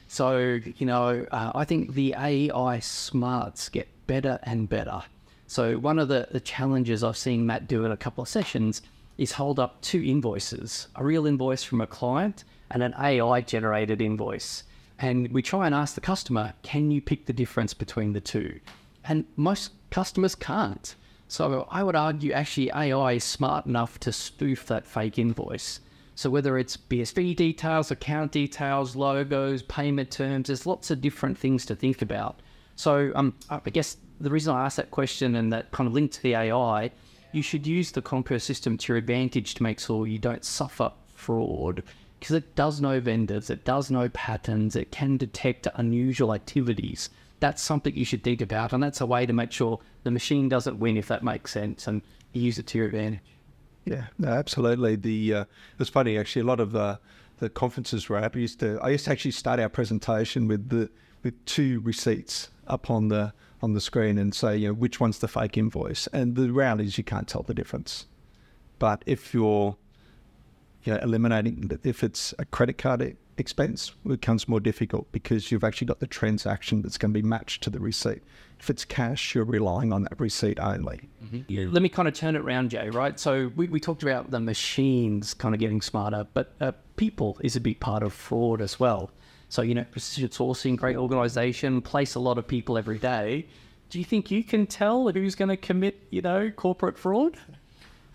So, 0.07 0.59
you 0.77 0.85
know, 0.85 1.25
uh, 1.31 1.51
I 1.55 1.65
think 1.65 1.93
the 1.93 2.13
AI 2.17 2.79
smarts 2.79 3.69
get 3.69 3.87
better 4.07 4.39
and 4.43 4.69
better. 4.69 5.03
So, 5.47 5.77
one 5.77 5.99
of 5.99 6.07
the, 6.07 6.27
the 6.31 6.39
challenges 6.39 7.03
I've 7.03 7.17
seen 7.17 7.45
Matt 7.45 7.67
do 7.67 7.85
in 7.85 7.91
a 7.91 7.97
couple 7.97 8.21
of 8.21 8.27
sessions 8.27 8.81
is 9.17 9.33
hold 9.33 9.59
up 9.59 9.81
two 9.81 10.03
invoices 10.03 10.87
a 10.95 11.03
real 11.03 11.25
invoice 11.25 11.63
from 11.63 11.81
a 11.81 11.87
client 11.87 12.43
and 12.69 12.83
an 12.83 12.93
AI 12.99 13.41
generated 13.41 14.01
invoice. 14.01 14.63
And 14.99 15.31
we 15.31 15.41
try 15.41 15.65
and 15.65 15.75
ask 15.75 15.95
the 15.95 16.01
customer, 16.01 16.53
can 16.63 16.91
you 16.91 17.01
pick 17.01 17.25
the 17.25 17.33
difference 17.33 17.73
between 17.73 18.13
the 18.13 18.21
two? 18.21 18.59
And 19.03 19.25
most 19.35 19.71
customers 19.89 20.35
can't. 20.35 20.95
So 21.27 21.67
I 21.69 21.83
would 21.83 21.95
argue 21.95 22.31
actually 22.31 22.71
AI 22.71 23.13
is 23.13 23.23
smart 23.23 23.65
enough 23.65 23.99
to 24.01 24.11
spoof 24.11 24.65
that 24.67 24.85
fake 24.85 25.19
invoice. 25.19 25.79
So 26.15 26.29
whether 26.29 26.57
it's 26.57 26.77
BSB 26.77 27.35
details, 27.35 27.91
account 27.91 28.31
details, 28.31 28.95
logos, 28.95 29.61
payment 29.63 30.11
terms, 30.11 30.47
there's 30.47 30.65
lots 30.65 30.89
of 30.89 31.01
different 31.01 31.37
things 31.37 31.65
to 31.65 31.75
think 31.75 32.01
about. 32.01 32.39
So 32.75 33.11
um, 33.15 33.33
I 33.49 33.69
guess 33.69 33.97
the 34.19 34.29
reason 34.29 34.55
I 34.55 34.65
asked 34.65 34.77
that 34.77 34.91
question 34.91 35.35
and 35.35 35.51
that 35.51 35.71
kind 35.71 35.87
of 35.87 35.93
link 35.93 36.11
to 36.13 36.23
the 36.23 36.35
AI, 36.35 36.91
you 37.33 37.41
should 37.41 37.67
use 37.67 37.91
the 37.91 38.01
Concur 38.01 38.39
system 38.39 38.77
to 38.77 38.93
your 38.93 38.97
advantage 38.97 39.55
to 39.55 39.63
make 39.63 39.79
sure 39.79 40.07
you 40.07 40.17
don't 40.17 40.45
suffer 40.45 40.91
fraud 41.13 41.83
because 42.19 42.35
it 42.35 42.55
does 42.55 42.81
know 42.81 42.99
vendors, 42.99 43.49
it 43.49 43.65
does 43.65 43.91
know 43.91 44.09
patterns, 44.09 44.75
it 44.75 44.91
can 44.91 45.17
detect 45.17 45.67
unusual 45.75 46.33
activities. 46.33 47.09
That's 47.39 47.61
something 47.61 47.95
you 47.95 48.05
should 48.05 48.23
think 48.23 48.41
about, 48.41 48.73
and 48.73 48.81
that's 48.81 49.01
a 49.01 49.05
way 49.05 49.25
to 49.25 49.33
make 49.33 49.51
sure 49.51 49.79
the 50.03 50.11
machine 50.11 50.47
doesn't 50.47 50.79
win, 50.79 50.97
if 50.97 51.07
that 51.09 51.23
makes 51.23 51.51
sense, 51.51 51.87
and 51.87 52.01
use 52.31 52.57
it 52.57 52.67
to 52.67 52.77
your 52.77 52.87
advantage. 52.87 53.19
Yeah, 53.85 54.07
no, 54.17 54.29
absolutely. 54.29 54.95
The 54.95 55.33
uh, 55.33 55.41
it 55.41 55.79
was 55.79 55.89
funny 55.89 56.17
actually. 56.17 56.41
A 56.41 56.45
lot 56.45 56.59
of 56.59 56.71
the 56.71 56.99
the 57.37 57.49
conferences 57.49 58.09
we're 58.09 58.17
at, 58.17 58.33
we 58.33 58.41
used 58.41 58.59
to 58.61 58.79
I 58.81 58.89
used 58.89 59.05
to 59.05 59.11
actually 59.11 59.31
start 59.31 59.59
our 59.59 59.69
presentation 59.69 60.47
with 60.47 60.69
the 60.69 60.89
with 61.23 61.43
two 61.45 61.79
receipts 61.81 62.49
up 62.67 62.89
on 62.89 63.09
the 63.09 63.33
on 63.61 63.73
the 63.73 63.81
screen 63.81 64.17
and 64.17 64.33
say, 64.33 64.57
you 64.57 64.67
know, 64.67 64.73
which 64.73 64.99
one's 64.99 65.19
the 65.19 65.27
fake 65.27 65.57
invoice. 65.57 66.07
And 66.07 66.35
the 66.35 66.51
reality 66.51 66.85
is 66.85 66.97
you 66.97 67.03
can't 67.03 67.27
tell 67.27 67.43
the 67.43 67.53
difference. 67.53 68.05
But 68.79 69.03
if 69.05 69.33
you're 69.33 69.77
you 70.85 70.93
know, 70.93 70.99
eliminating 70.99 71.69
if 71.83 72.03
it's 72.03 72.33
a 72.39 72.45
credit 72.45 72.77
card 72.77 73.17
expense, 73.37 73.91
becomes 74.05 74.47
more 74.47 74.59
difficult 74.59 75.11
because 75.11 75.51
you've 75.51 75.63
actually 75.63 75.87
got 75.87 75.99
the 75.99 76.07
transaction 76.07 76.81
that's 76.81 76.97
going 76.97 77.11
to 77.11 77.19
be 77.19 77.27
matched 77.27 77.63
to 77.63 77.69
the 77.69 77.79
receipt. 77.79 78.21
If 78.59 78.69
it's 78.69 78.85
cash, 78.85 79.35
you're 79.35 79.43
relying 79.43 79.91
on 79.91 80.03
that 80.03 80.19
receipt 80.19 80.59
only. 80.59 81.09
Let 81.65 81.81
me 81.81 81.89
kind 81.89 82.07
of 82.07 82.13
turn 82.13 82.35
it 82.35 82.41
around, 82.41 82.69
Jay, 82.69 82.89
right? 82.89 83.19
So 83.19 83.51
we, 83.55 83.67
we 83.67 83.79
talked 83.79 84.03
about 84.03 84.31
the 84.31 84.39
machines 84.39 85.33
kind 85.33 85.53
of 85.53 85.59
getting 85.59 85.81
smarter, 85.81 86.25
but 86.33 86.53
uh, 86.61 86.71
people 86.95 87.37
is 87.41 87.55
a 87.55 87.61
big 87.61 87.79
part 87.79 88.03
of 88.03 88.13
fraud 88.13 88.61
as 88.61 88.79
well. 88.79 89.11
So, 89.49 89.61
you 89.61 89.73
know, 89.73 89.85
precision 89.91 90.29
sourcing, 90.29 90.77
great 90.77 90.95
organization, 90.95 91.81
place 91.81 92.15
a 92.15 92.19
lot 92.19 92.37
of 92.37 92.47
people 92.47 92.77
every 92.77 92.99
day. 92.99 93.47
Do 93.89 93.99
you 93.99 94.05
think 94.05 94.31
you 94.31 94.43
can 94.43 94.65
tell 94.67 95.09
who's 95.09 95.35
going 95.35 95.49
to 95.49 95.57
commit, 95.57 96.01
you 96.09 96.21
know, 96.21 96.51
corporate 96.51 96.97
fraud? 96.97 97.37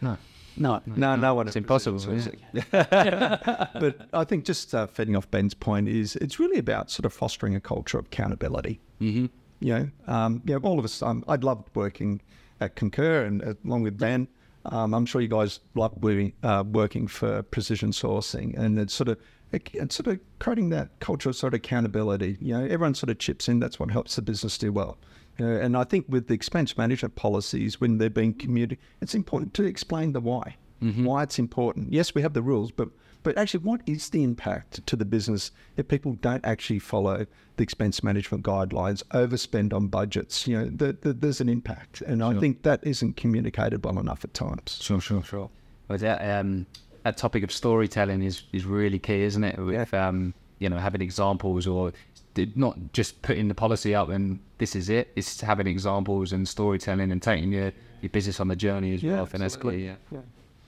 No. 0.01 0.17
No. 0.57 0.83
No, 0.87 1.17
no 1.17 1.35
one. 1.35 1.47
It's 1.47 1.57
impossible, 1.57 1.99
is 2.11 2.27
it? 2.27 2.41
but 2.71 4.09
I 4.13 4.25
think 4.25 4.45
just 4.45 4.75
uh, 4.75 4.87
feeding 4.87 5.17
off 5.17 5.31
Ben's 5.31 5.55
point 5.55 5.89
is 5.89 6.17
it's 6.17 6.39
really 6.39 6.59
about 6.59 6.91
sort 6.91 7.07
of 7.07 7.13
fostering 7.13 7.55
a 7.55 7.61
culture 7.61 7.99
of 7.99 8.07
accountability. 8.07 8.81
Mm-hmm. 9.01 9.27
You 9.61 9.75
know, 9.75 9.91
um, 10.07 10.43
you 10.45 10.55
know, 10.55 10.61
all 10.61 10.79
of 10.79 10.85
us. 10.85 11.03
Um, 11.03 11.25
I'd 11.29 11.45
loved 11.45 11.69
working 11.75 12.21
at 12.61 12.77
Concur 12.77 13.25
and 13.25 13.43
uh, 13.43 13.55
along 13.65 13.83
with 13.83 13.99
Ben. 13.99 14.29
Um, 14.67 14.93
I'm 14.93 15.07
sure 15.07 15.21
you 15.23 15.29
guys 15.29 15.61
love 15.75 15.93
working, 16.03 16.33
uh, 16.43 16.65
working 16.67 17.07
for 17.07 17.43
precision 17.45 17.93
sourcing, 17.93 18.57
and 18.59 18.79
it's 18.79 18.93
sort 18.93 19.09
of 19.09 19.19
it, 19.53 19.71
it's 19.73 19.97
sort 19.97 20.07
of 20.09 20.21
creating 20.39 20.69
that 20.71 20.99
culture 21.01 21.31
of 21.31 21.37
sort 21.37 21.55
of 21.55 21.59
accountability. 21.59 22.37
You 22.41 22.59
know, 22.59 22.65
everyone 22.65 22.95
sort 22.95 23.11
of 23.11 23.19
chips 23.19 23.49
in. 23.49 23.59
That's 23.59 23.79
what 23.79 23.91
helps 23.91 24.17
the 24.17 24.23
business 24.23 24.59
do 24.59 24.73
well. 24.73 24.99
You 25.41 25.47
know, 25.47 25.59
and 25.59 25.75
I 25.75 25.85
think 25.85 26.05
with 26.07 26.29
the 26.29 26.35
expense 26.35 26.77
management 26.77 27.15
policies, 27.15 27.81
when 27.81 27.97
they're 27.97 28.11
being 28.11 28.35
communicated, 28.35 28.79
it's 29.01 29.15
important 29.15 29.55
to 29.55 29.65
explain 29.65 30.13
the 30.13 30.21
why, 30.21 30.57
why 30.81 31.23
it's 31.23 31.39
important. 31.39 31.91
Yes, 31.91 32.15
we 32.15 32.21
have 32.21 32.35
the 32.35 32.43
rules, 32.43 32.71
but 32.71 32.91
but 33.23 33.39
actually, 33.39 33.65
what 33.65 33.81
is 33.87 34.11
the 34.11 34.23
impact 34.23 34.87
to 34.87 34.97
the 34.97 35.05
business 35.07 35.51
if 35.79 35.89
people 35.89 36.13
don't 36.21 36.45
actually 36.45 36.79
follow 36.79 37.27
the 37.57 37.63
expense 37.63 38.03
management 38.03 38.45
guidelines, 38.45 39.03
overspend 39.13 39.73
on 39.73 39.89
budgets? 39.89 40.47
You 40.47 40.59
know, 40.59 40.65
the, 40.67 40.93
the, 41.01 41.13
there's 41.15 41.41
an 41.41 41.49
impact, 41.49 42.03
and 42.03 42.23
I 42.23 42.39
think 42.39 42.63
that 42.63 42.81
isn't 42.83 43.17
communicated 43.17 43.83
well 43.83 43.99
enough 43.99 44.25
at 44.25 44.35
times. 44.35 44.79
Sure, 44.81 45.01
sure, 45.01 45.23
sure. 45.23 45.51
Well, 45.89 45.99
that 45.99 46.39
um, 46.39 46.67
that 47.05 47.17
topic 47.17 47.45
of 47.45 47.51
storytelling 47.51 48.23
is 48.23 48.43
is 48.53 48.67
really 48.67 48.99
key, 48.99 49.23
isn't 49.23 49.45
it? 49.45 49.59
With 49.59 49.95
um, 49.95 50.35
you 50.61 50.69
know, 50.69 50.77
having 50.77 51.01
examples 51.01 51.67
or 51.67 51.93
d- 52.35 52.53
not 52.55 52.93
just 52.93 53.21
putting 53.23 53.49
the 53.49 53.55
policy 53.55 53.95
up 53.95 54.09
and 54.09 54.41
this 54.59 54.75
is 54.77 54.89
it. 54.89 55.11
It's 55.17 55.41
having 55.41 55.67
examples 55.67 56.33
and 56.33 56.47
storytelling 56.49 57.11
and 57.13 57.23
taking 57.23 57.53
your 57.53 57.73
your 58.03 58.11
business 58.11 58.41
on 58.41 58.49
the 58.49 58.57
journey 58.57 58.95
as 58.95 59.03
Yeah, 59.03 59.13
well. 59.15 59.23
I 59.23 59.27
think 59.27 59.41
that's 59.43 59.57
absolutely. 59.57 59.83
key. 59.89 59.93
Yeah. 60.13 60.19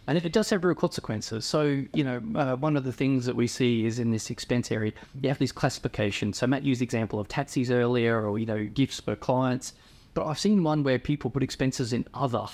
And 0.06 0.18
it 0.18 0.32
does 0.32 0.50
have 0.50 0.64
real 0.64 0.74
consequences. 0.74 1.44
So, 1.46 1.84
you 1.94 2.02
know, 2.04 2.20
uh, 2.34 2.56
one 2.56 2.76
of 2.76 2.82
the 2.84 2.92
things 2.92 3.24
that 3.24 3.36
we 3.36 3.46
see 3.46 3.86
is 3.86 3.98
in 4.00 4.10
this 4.10 4.28
expense 4.30 4.70
area, 4.72 4.92
you 5.22 5.28
have 5.28 5.38
these 5.38 5.52
classifications. 5.52 6.36
So, 6.38 6.46
Matt 6.48 6.64
used 6.64 6.80
the 6.80 6.84
example 6.84 7.20
of 7.20 7.28
taxis 7.28 7.70
earlier 7.70 8.28
or, 8.28 8.38
you 8.38 8.44
know, 8.46 8.64
gifts 8.64 8.98
for 9.00 9.14
clients. 9.16 9.74
But 10.14 10.26
I've 10.26 10.38
seen 10.40 10.62
one 10.64 10.82
where 10.82 10.98
people 10.98 11.30
put 11.30 11.42
expenses 11.42 11.92
in 11.92 12.04
other. 12.12 12.46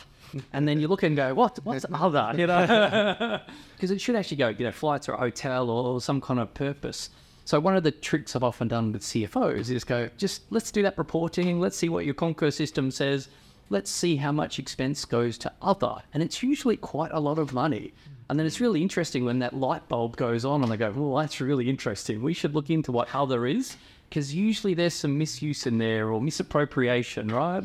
And 0.53 0.69
then 0.69 0.79
you 0.79 0.87
look 0.89 1.03
and 1.03 1.17
go, 1.17 1.33
what? 1.35 1.59
What's 1.65 1.87
other? 1.93 2.35
You 2.37 2.47
know, 2.47 3.41
because 3.77 3.91
it 3.91 4.01
should 4.01 4.15
actually 4.15 4.37
go, 4.37 4.49
you 4.49 4.65
know, 4.67 4.71
flights 4.71 5.09
or 5.09 5.17
hotel 5.17 5.71
or, 5.71 5.95
or 5.95 6.01
some 6.03 6.21
kind 6.21 6.39
of 6.39 6.53
purpose. 6.55 7.09
So 7.49 7.59
one 7.59 7.79
of 7.79 7.83
the 7.83 7.93
tricks 7.93 8.37
I've 8.37 8.45
often 8.45 8.69
done 8.69 8.93
with 8.93 9.01
CFOs 9.01 9.71
is 9.71 9.83
go, 9.83 10.11
just 10.19 10.43
let's 10.51 10.71
do 10.71 10.83
that 10.83 10.99
reporting. 10.99 11.59
Let's 11.59 11.79
see 11.79 11.89
what 11.89 12.05
your 12.05 12.13
Concur 12.13 12.51
system 12.51 12.91
says. 12.91 13.31
Let's 13.71 13.91
see 13.91 14.17
how 14.17 14.33
much 14.33 14.59
expense 14.59 15.07
goes 15.07 15.39
to 15.39 15.53
other. 15.63 15.95
And 16.13 16.23
it's 16.23 16.43
usually 16.43 16.77
quite 16.77 17.11
a 17.11 17.21
lot 17.21 17.39
of 17.39 17.55
money. 17.55 17.95
And 18.29 18.39
then 18.39 18.47
it's 18.47 18.61
really 18.61 18.83
interesting 18.83 19.25
when 19.25 19.39
that 19.39 19.55
light 19.55 19.89
bulb 19.89 20.19
goes 20.19 20.45
on 20.45 20.63
and 20.63 20.71
they 20.71 20.77
go, 20.77 20.91
well, 20.91 21.17
that's 21.17 21.41
really 21.41 21.71
interesting. 21.71 22.21
We 22.21 22.35
should 22.35 22.55
look 22.55 22.69
into 22.69 22.93
what 22.93 23.15
other 23.15 23.47
is. 23.47 23.79
Because 24.11 24.35
usually 24.35 24.75
there's 24.75 24.93
some 24.93 25.17
misuse 25.17 25.67
in 25.67 25.79
there 25.79 26.11
or 26.11 26.21
misappropriation, 26.21 27.29
right? 27.29 27.63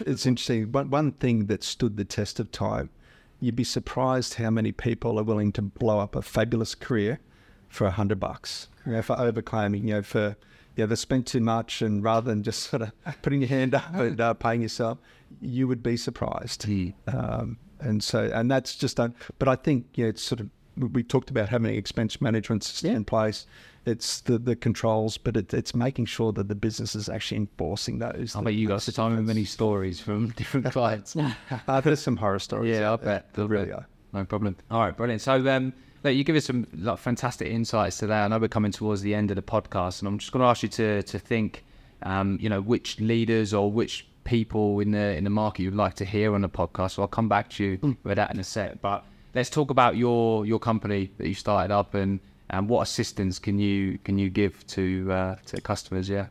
It's 0.00 0.26
interesting. 0.26 0.72
One, 0.72 0.90
one 0.90 1.12
thing 1.12 1.46
that 1.46 1.62
stood 1.62 1.96
the 1.96 2.04
test 2.04 2.40
of 2.40 2.50
time, 2.50 2.90
you'd 3.38 3.54
be 3.54 3.62
surprised 3.62 4.34
how 4.34 4.50
many 4.50 4.72
people 4.72 5.16
are 5.16 5.22
willing 5.22 5.52
to 5.52 5.62
blow 5.62 6.00
up 6.00 6.16
a 6.16 6.22
fabulous 6.22 6.74
career 6.74 7.20
for 7.68 7.86
a 7.86 7.92
hundred 7.92 8.18
bucks. 8.18 8.66
You 8.86 8.92
know, 8.92 9.02
for 9.02 9.16
overclaiming, 9.16 9.82
you 9.82 9.94
know, 9.94 10.02
for 10.02 10.36
you 10.76 10.84
know, 10.84 10.86
they 10.86 10.94
spent 10.96 11.26
too 11.26 11.40
much, 11.40 11.82
and 11.82 12.02
rather 12.02 12.30
than 12.30 12.42
just 12.42 12.62
sort 12.70 12.82
of 12.82 12.92
putting 13.22 13.40
your 13.40 13.48
hand 13.48 13.74
up 13.74 13.94
and 13.94 14.20
uh, 14.20 14.34
paying 14.34 14.62
yourself, 14.62 14.98
you 15.40 15.68
would 15.68 15.82
be 15.82 15.96
surprised. 15.96 16.66
Um, 17.08 17.58
and 17.80 18.02
so, 18.02 18.30
and 18.32 18.50
that's 18.50 18.76
just 18.76 18.96
done. 18.96 19.14
But 19.38 19.48
I 19.48 19.56
think, 19.56 19.86
yeah, 19.94 20.06
it's 20.06 20.22
sort 20.22 20.40
of 20.40 20.48
we- 20.76 21.02
talked 21.02 21.30
about 21.30 21.48
having 21.48 21.70
an 21.70 21.76
expense 21.76 22.20
management 22.20 22.64
system 22.64 22.94
in 22.96 23.04
place. 23.04 23.46
It's 23.84 24.20
the, 24.20 24.38
the 24.38 24.54
controls, 24.54 25.18
but 25.18 25.36
it, 25.36 25.52
it's 25.52 25.74
making 25.74 26.06
sure 26.06 26.32
that 26.32 26.46
the 26.46 26.54
business 26.54 26.94
is 26.94 27.08
actually 27.08 27.38
enforcing 27.38 27.98
those. 27.98 28.36
I 28.36 28.42
bet 28.42 28.54
you 28.54 28.68
got 28.68 28.82
so 28.82 29.10
many 29.10 29.44
stories 29.44 30.00
from 30.00 30.28
different 30.36 30.70
clients. 30.72 31.16
Uh, 31.68 31.80
there's 31.80 32.00
some 32.00 32.16
horror 32.16 32.38
stories. 32.38 32.74
Yeah, 32.76 32.92
I 32.92 32.96
bet. 32.96 33.34
There 33.34 33.46
really 33.46 33.72
are. 33.72 33.86
No 34.12 34.24
problem. 34.24 34.56
All 34.70 34.80
right, 34.80 34.96
brilliant. 34.96 35.20
So, 35.22 35.34
um, 35.48 35.72
look, 36.02 36.14
you 36.14 36.24
give 36.24 36.36
us 36.36 36.46
some 36.46 36.66
like, 36.74 36.98
fantastic 36.98 37.48
insights 37.48 37.98
today. 37.98 38.14
I 38.14 38.28
know 38.28 38.38
we're 38.38 38.48
coming 38.48 38.72
towards 38.72 39.02
the 39.02 39.14
end 39.14 39.30
of 39.30 39.36
the 39.36 39.42
podcast, 39.42 40.00
and 40.00 40.08
I'm 40.08 40.18
just 40.18 40.32
going 40.32 40.42
to 40.42 40.46
ask 40.46 40.62
you 40.62 40.68
to 40.70 41.02
to 41.02 41.18
think, 41.18 41.64
um, 42.02 42.38
you 42.40 42.48
know, 42.48 42.60
which 42.60 43.00
leaders 43.00 43.54
or 43.54 43.70
which 43.70 44.06
people 44.24 44.80
in 44.80 44.92
the 44.92 45.16
in 45.16 45.24
the 45.24 45.30
market 45.30 45.62
you'd 45.62 45.74
like 45.74 45.94
to 45.94 46.04
hear 46.04 46.34
on 46.34 46.42
the 46.42 46.48
podcast. 46.48 46.92
So 46.92 47.02
I'll 47.02 47.08
come 47.08 47.28
back 47.28 47.50
to 47.50 47.64
you 47.64 47.96
with 48.04 48.16
that 48.16 48.32
in 48.32 48.40
a 48.40 48.44
sec. 48.44 48.80
But 48.80 49.04
let's 49.34 49.50
talk 49.50 49.70
about 49.70 49.96
your 49.96 50.46
your 50.46 50.58
company 50.58 51.10
that 51.18 51.28
you 51.28 51.34
started 51.34 51.72
up 51.72 51.94
and 51.94 52.20
and 52.50 52.68
what 52.68 52.82
assistance 52.82 53.38
can 53.38 53.58
you 53.58 53.98
can 54.04 54.18
you 54.18 54.30
give 54.30 54.66
to 54.68 55.10
uh, 55.10 55.36
to 55.46 55.60
customers? 55.60 56.08
Yeah. 56.08 56.26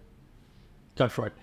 Go 0.95 1.09
for 1.09 1.27
it. 1.27 1.33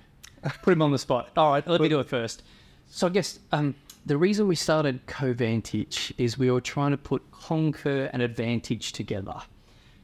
Put 0.62 0.72
him 0.72 0.82
on 0.82 0.92
the 0.92 0.98
spot. 0.98 1.30
All 1.36 1.50
right, 1.50 1.66
let 1.66 1.80
me 1.80 1.88
do 1.88 2.00
it 2.00 2.08
first. 2.08 2.42
So 2.90 3.06
I 3.06 3.10
guess 3.10 3.40
um, 3.52 3.74
the 4.08 4.16
reason 4.16 4.48
we 4.48 4.54
started 4.54 5.06
Covantage 5.06 6.14
is 6.16 6.38
we 6.38 6.50
were 6.50 6.62
trying 6.62 6.92
to 6.92 6.96
put 6.96 7.22
Concur 7.30 8.08
and 8.10 8.22
Advantage 8.22 8.92
together. 8.92 9.34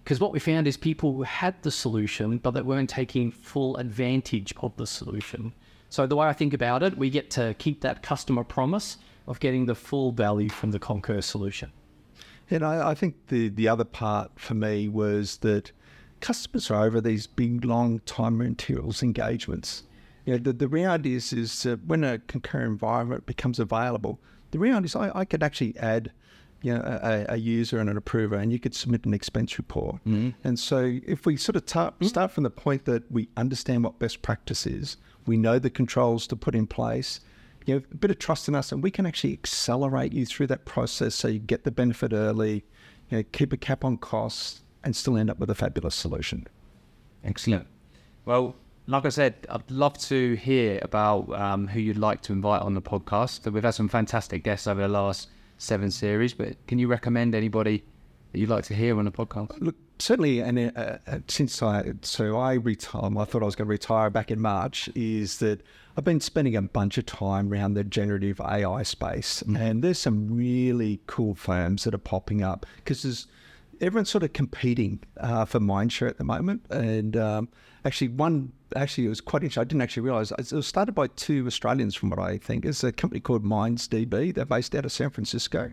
Because 0.03 0.21
what 0.21 0.31
we 0.31 0.39
found 0.39 0.69
is 0.69 0.77
people 0.77 1.23
had 1.23 1.55
the 1.63 1.71
solution, 1.71 2.37
but 2.37 2.51
they 2.51 2.61
weren't 2.61 2.91
taking 2.91 3.31
full 3.31 3.79
advantage 3.79 4.53
of 4.59 4.77
the 4.77 4.87
solution. 4.87 5.55
So 5.89 6.07
the 6.07 6.17
way 6.17 6.27
I 6.27 6.35
think 6.35 6.53
about 6.53 6.83
it, 6.83 6.99
we 6.99 7.09
get 7.09 7.31
to 7.31 7.55
keep 7.55 7.81
that 7.81 8.03
customer 8.03 8.45
promise 8.45 8.99
of 9.27 9.41
getting 9.41 9.65
the 9.65 9.75
full 9.75 10.13
value 10.13 10.51
from 10.51 10.71
the 10.71 10.79
Concur 10.79 11.23
solution. 11.23 11.73
And 12.51 12.63
I, 12.63 12.91
I 12.91 12.95
think 12.95 13.29
the, 13.29 13.49
the 13.49 13.69
other 13.69 13.85
part 13.85 14.33
for 14.37 14.53
me 14.53 14.87
was 14.87 15.39
that 15.39 15.73
customers 16.21 16.71
are 16.71 16.85
over 16.85 17.01
these 17.01 17.27
big, 17.27 17.65
long 17.65 18.01
time 18.01 18.37
materials 18.37 19.03
engagements. 19.03 19.85
You 20.25 20.35
know, 20.35 20.39
the, 20.39 20.53
the 20.53 20.69
reality 20.69 21.15
is, 21.15 21.33
is 21.33 21.63
that 21.65 21.85
when 21.85 22.03
a 22.05 22.19
concurrent 22.19 22.71
environment 22.71 23.27
becomes 23.27 23.59
available, 23.59 24.21
the 24.51 24.59
reality 24.59 24.87
is 24.87 24.97
I, 24.97 25.11
I 25.15 25.25
could 25.25 25.43
actually 25.43 25.77
add 25.79 26.13
you 26.65 26.73
know, 26.73 26.81
a, 26.81 27.35
a 27.35 27.37
user 27.37 27.79
and 27.79 27.91
an 27.91 27.97
approver, 27.99 28.37
and 28.37 28.51
you 28.51 28.59
could 28.59 28.75
submit 28.75 29.05
an 29.05 29.13
expense 29.13 29.59
report. 29.59 29.97
Mm-hmm. 29.97 30.31
And 30.45 30.59
so, 30.59 30.99
if 31.07 31.27
we 31.27 31.37
sort 31.37 31.57
of 31.57 31.67
ta- 31.67 31.91
mm-hmm. 31.91 32.07
start 32.07 32.31
from 32.31 32.45
the 32.45 32.51
point 32.51 32.87
that 32.87 33.11
we 33.13 33.29
understand 33.37 33.85
what 33.85 33.99
best 33.99 34.23
practice 34.23 34.67
is, 34.67 34.97
we 35.27 35.37
know 35.37 35.59
the 35.59 35.69
controls 35.69 36.27
to 36.29 36.37
put 36.37 36.55
in 36.55 36.67
place, 36.67 37.21
you 37.67 37.75
know, 37.75 37.83
a 37.93 37.97
bit 37.97 38.11
of 38.11 38.19
trust 38.19 38.49
in 38.49 38.55
us, 38.55 38.73
and 38.73 38.83
we 38.83 38.91
can 38.91 39.05
actually 39.05 39.35
accelerate 39.35 40.15
you 40.15 40.25
through 40.25 40.47
that 40.47 40.65
process 40.65 41.15
so 41.15 41.29
you 41.29 41.39
get 41.39 41.65
the 41.65 41.71
benefit 41.71 42.15
early, 42.15 42.65
you 43.11 43.19
know, 43.19 43.25
keep 43.33 43.53
a 43.53 43.59
cap 43.59 43.85
on 43.85 43.99
costs, 43.99 44.63
and 44.83 44.97
still 44.97 45.19
end 45.19 45.29
up 45.29 45.39
with 45.39 45.51
a 45.51 45.55
fabulous 45.55 45.95
solution. 45.95 46.47
Excellent. 47.23 47.67
Well, 48.25 48.57
like 48.87 49.07
I 49.07 49.09
said, 49.09 49.35
I'd 49.49 49.71
love 49.71 49.97
to 49.99 50.35
hear 50.35 50.79
about 50.83 51.33
um, 51.33 51.69
who 51.69 51.81
you'd 51.81 51.97
like 51.97 52.21
to 52.23 52.33
invite 52.33 52.63
on 52.63 52.75
the 52.75 52.83
podcast. 52.83 53.51
We've 53.51 53.63
had 53.63 53.75
some 53.75 53.89
fantastic 53.89 54.45
guests 54.45 54.67
over 54.67 54.83
the 54.83 54.89
last 54.89 55.29
seven 55.59 55.91
series, 55.91 56.35
but 56.35 56.67
can 56.67 56.79
you 56.79 56.89
recommend 56.89 57.35
anybody 57.35 57.85
that 58.33 58.39
you'd 58.39 58.51
like 58.51 58.65
to 58.65 58.75
hear 58.75 58.99
on 58.99 59.07
the 59.07 59.11
podcast? 59.11 59.59
Look, 59.61 59.77
certainly, 59.99 60.41
and 60.41 60.77
uh, 60.77 60.99
uh, 61.07 61.19
since 61.29 61.63
I 61.63 61.93
so 62.03 62.37
I 62.37 62.55
retired, 62.55 63.17
I 63.17 63.25
thought 63.25 63.43
I 63.43 63.47
was 63.47 63.57
going 63.57 63.67
to 63.67 63.71
retire 63.71 64.11
back 64.11 64.31
in 64.31 64.41
March. 64.41 64.91
Is 64.95 65.39
that 65.39 65.63
I've 65.97 66.05
been 66.05 66.21
spending 66.21 66.55
a 66.55 66.63
bunch 66.63 66.99
of 66.99 67.07
time 67.07 67.51
around 67.51 67.75
the 67.75 67.85
generative 67.85 68.39
AI 68.41 68.83
space, 68.83 69.41
and 69.43 69.83
there's 69.83 69.99
some 69.99 70.37
really 70.37 71.01
cool 71.07 71.35
firms 71.35 71.85
that 71.85 71.95
are 71.95 71.99
popping 71.99 72.43
up 72.43 72.67
because 72.77 73.03
there's 73.03 73.29
everyone's 73.81 74.11
sort 74.11 74.25
of 74.25 74.33
competing 74.35 75.01
uh, 75.19 75.47
for 75.47 75.59
mindshare 75.59 76.11
at 76.11 76.19
the 76.19 76.25
moment, 76.25 76.67
and 76.69 77.17
um, 77.17 77.49
actually 77.85 78.09
one 78.09 78.53
actually 78.77 79.07
it 79.07 79.11
was 79.11 79.21
quite 79.21 79.43
interesting. 79.43 79.61
I 79.63 79.65
didn't 79.65 79.83
actually 79.83 80.03
realise 80.03 80.31
it 80.33 80.53
was 80.53 80.67
started 80.67 80.93
by 80.93 81.09
two 81.09 81.47
Australians, 81.47 81.95
from 81.95 82.11
what 82.11 82.19
I 82.19 82.39
think. 82.39 82.65
It's 82.65 82.85
a 82.85 82.93
company 82.93 83.21
called 83.21 83.45
MindsDB. 83.45 84.35
They're 84.35 84.45
based 84.45 84.75
out 84.75 84.85
of 84.85 84.93
San 84.93 85.11
Francisco, 85.11 85.73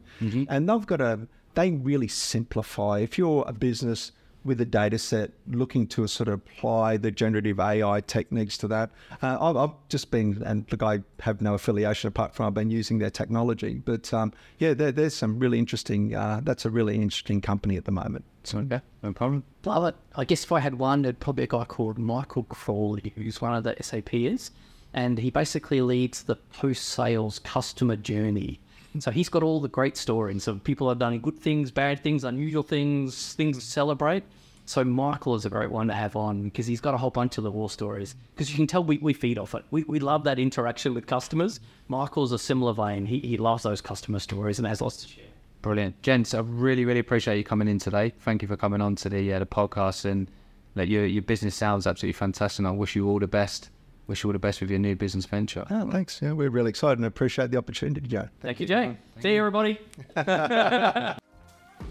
and 0.49 0.69
they've 0.69 0.85
got 0.85 1.01
a 1.01 1.27
they 1.53 1.71
really 1.71 2.07
simplify. 2.07 2.99
If 2.99 3.17
you're 3.17 3.43
a 3.47 3.53
business 3.53 4.11
with 4.43 4.59
a 4.59 4.65
data 4.65 4.97
set 4.97 5.31
looking 5.47 5.85
to 5.85 6.07
sort 6.07 6.27
of 6.27 6.35
apply 6.35 6.97
the 6.97 7.11
generative 7.11 7.59
AI 7.59 8.01
techniques 8.01 8.57
to 8.57 8.67
that, 8.69 8.89
uh, 9.21 9.37
I've, 9.39 9.55
I've 9.55 9.75
just 9.89 10.09
been, 10.09 10.41
and 10.43 10.65
look, 10.71 10.81
I 10.81 11.01
have 11.19 11.41
no 11.41 11.53
affiliation 11.53 12.07
apart 12.07 12.33
from 12.33 12.47
I've 12.47 12.53
been 12.53 12.71
using 12.71 12.97
their 12.97 13.11
technology. 13.11 13.75
But 13.85 14.11
um, 14.13 14.33
yeah, 14.57 14.73
there, 14.73 14.91
there's 14.91 15.13
some 15.13 15.37
really 15.37 15.59
interesting, 15.59 16.15
uh, 16.15 16.41
that's 16.43 16.65
a 16.65 16.69
really 16.69 16.95
interesting 16.95 17.41
company 17.41 17.77
at 17.77 17.85
the 17.85 17.91
moment. 17.91 18.25
Yeah, 18.43 18.80
no 19.04 19.13
problem. 19.13 19.43
Love 19.65 19.86
it. 19.86 19.95
I 20.15 20.25
guess 20.25 20.43
if 20.43 20.51
I 20.51 20.60
had 20.60 20.75
one, 20.75 21.06
it'd 21.06 21.19
probably 21.19 21.41
be 21.41 21.45
a 21.45 21.60
guy 21.60 21.65
called 21.65 21.97
Michael 21.97 22.43
Crawley, 22.43 23.13
who's 23.15 23.41
one 23.41 23.54
of 23.54 23.63
the 23.63 23.75
SAPers, 23.75 24.51
and 24.93 25.17
he 25.17 25.30
basically 25.30 25.82
leads 25.82 26.23
the 26.23 26.36
post-sales 26.36 27.39
customer 27.39 27.95
journey. 27.95 28.60
So 28.99 29.12
he's 29.12 29.30
got 29.30 29.43
all 29.43 29.62
the 29.62 29.69
great 29.69 29.95
stories 29.95 30.47
of 30.47 30.63
people 30.63 30.89
have 30.89 30.99
done 30.99 31.17
good 31.19 31.39
things, 31.39 31.71
bad 31.71 32.04
things, 32.04 32.23
unusual 32.23 32.63
things, 32.63 33.34
things 33.34 33.58
to 33.58 33.65
celebrate. 33.65 34.23
So 34.65 34.84
Michael 34.84 35.36
is 35.36 35.45
a 35.45 35.49
great 35.49 35.71
one 35.71 35.88
to 35.88 35.93
have 35.93 36.15
on 36.15 36.43
because 36.43 36.67
he's 36.67 36.82
got 36.82 36.93
a 36.93 36.97
whole 36.97 37.10
bunch 37.10 37.38
of 37.38 37.43
the 37.43 37.51
war 37.51 37.69
stories. 37.69 38.15
Because 38.34 38.49
you 38.49 38.58
can 38.58 38.67
tell 38.67 38.84
we, 38.84 38.97
we 38.97 39.13
feed 39.13 39.38
off 39.38 39.56
it. 39.56 39.63
We, 39.71 39.84
we 39.84 39.99
love 39.99 40.23
that 40.25 40.39
interaction 40.39 40.93
with 40.93 41.08
customers. 41.08 41.62
Michael's 41.88 42.32
a 42.32 42.39
similar 42.39 42.73
vein. 42.73 43.06
He, 43.06 43.19
he 43.19 43.38
loves 43.38 43.63
those 43.63 43.82
customer 43.82 44.19
stories 44.19 44.60
and 44.60 44.67
has 44.67 44.82
lots 44.82 44.97
to 45.04 45.08
share. 45.08 45.25
Brilliant, 45.62 46.02
gents. 46.02 46.34
I 46.34 46.39
really, 46.39 46.86
really 46.86 47.00
appreciate 47.00 47.38
you 47.38 47.43
coming 47.43 47.67
in 47.67 47.78
today. 47.78 48.13
Thank 48.19 48.41
you 48.41 48.47
for 48.47 48.58
coming 48.58 48.82
on 48.82 48.95
to 48.97 49.10
the 49.10 49.34
uh, 49.34 49.39
the 49.39 49.45
podcast 49.45 50.06
and 50.06 50.30
that 50.76 50.88
your 50.88 51.06
your 51.06 51.21
business 51.21 51.56
sounds 51.56 51.86
absolutely 51.86 52.13
fantastic. 52.13 52.65
I 52.65 52.71
wish 52.71 52.95
you 52.95 53.08
all 53.08 53.19
the 53.19 53.28
best. 53.28 53.69
Wish 54.08 54.24
you 54.24 54.30
all 54.30 54.34
the 54.34 54.39
best 54.39 54.60
with 54.62 54.69
your 54.69 54.80
new 54.80 54.95
business 54.95 55.26
venture. 55.26 55.65
Oh, 55.69 55.89
thanks. 55.91 56.19
Yeah, 56.21 56.34
we're 56.34 56.50
really 56.50 56.69
excited 56.69 56.97
and 56.97 57.06
appreciate 57.06 57.52
the 57.52 57.58
opportunity, 57.58 58.08
Joe. 58.08 58.28
Thank 58.41 58.60
you, 58.60 58.65
Jay. 58.65 58.97
See 59.19 59.34
you, 59.34 59.39
everybody. 59.39 59.80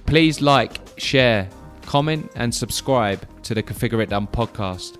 Please 0.07 0.41
like, 0.43 0.81
share, 0.99 1.49
comment, 1.83 2.31
and 2.35 2.55
subscribe 2.55 3.25
to 3.45 3.55
the 3.55 3.63
Configure 3.63 4.03
It 4.03 4.11
Done 4.11 4.27
podcast. 4.27 5.00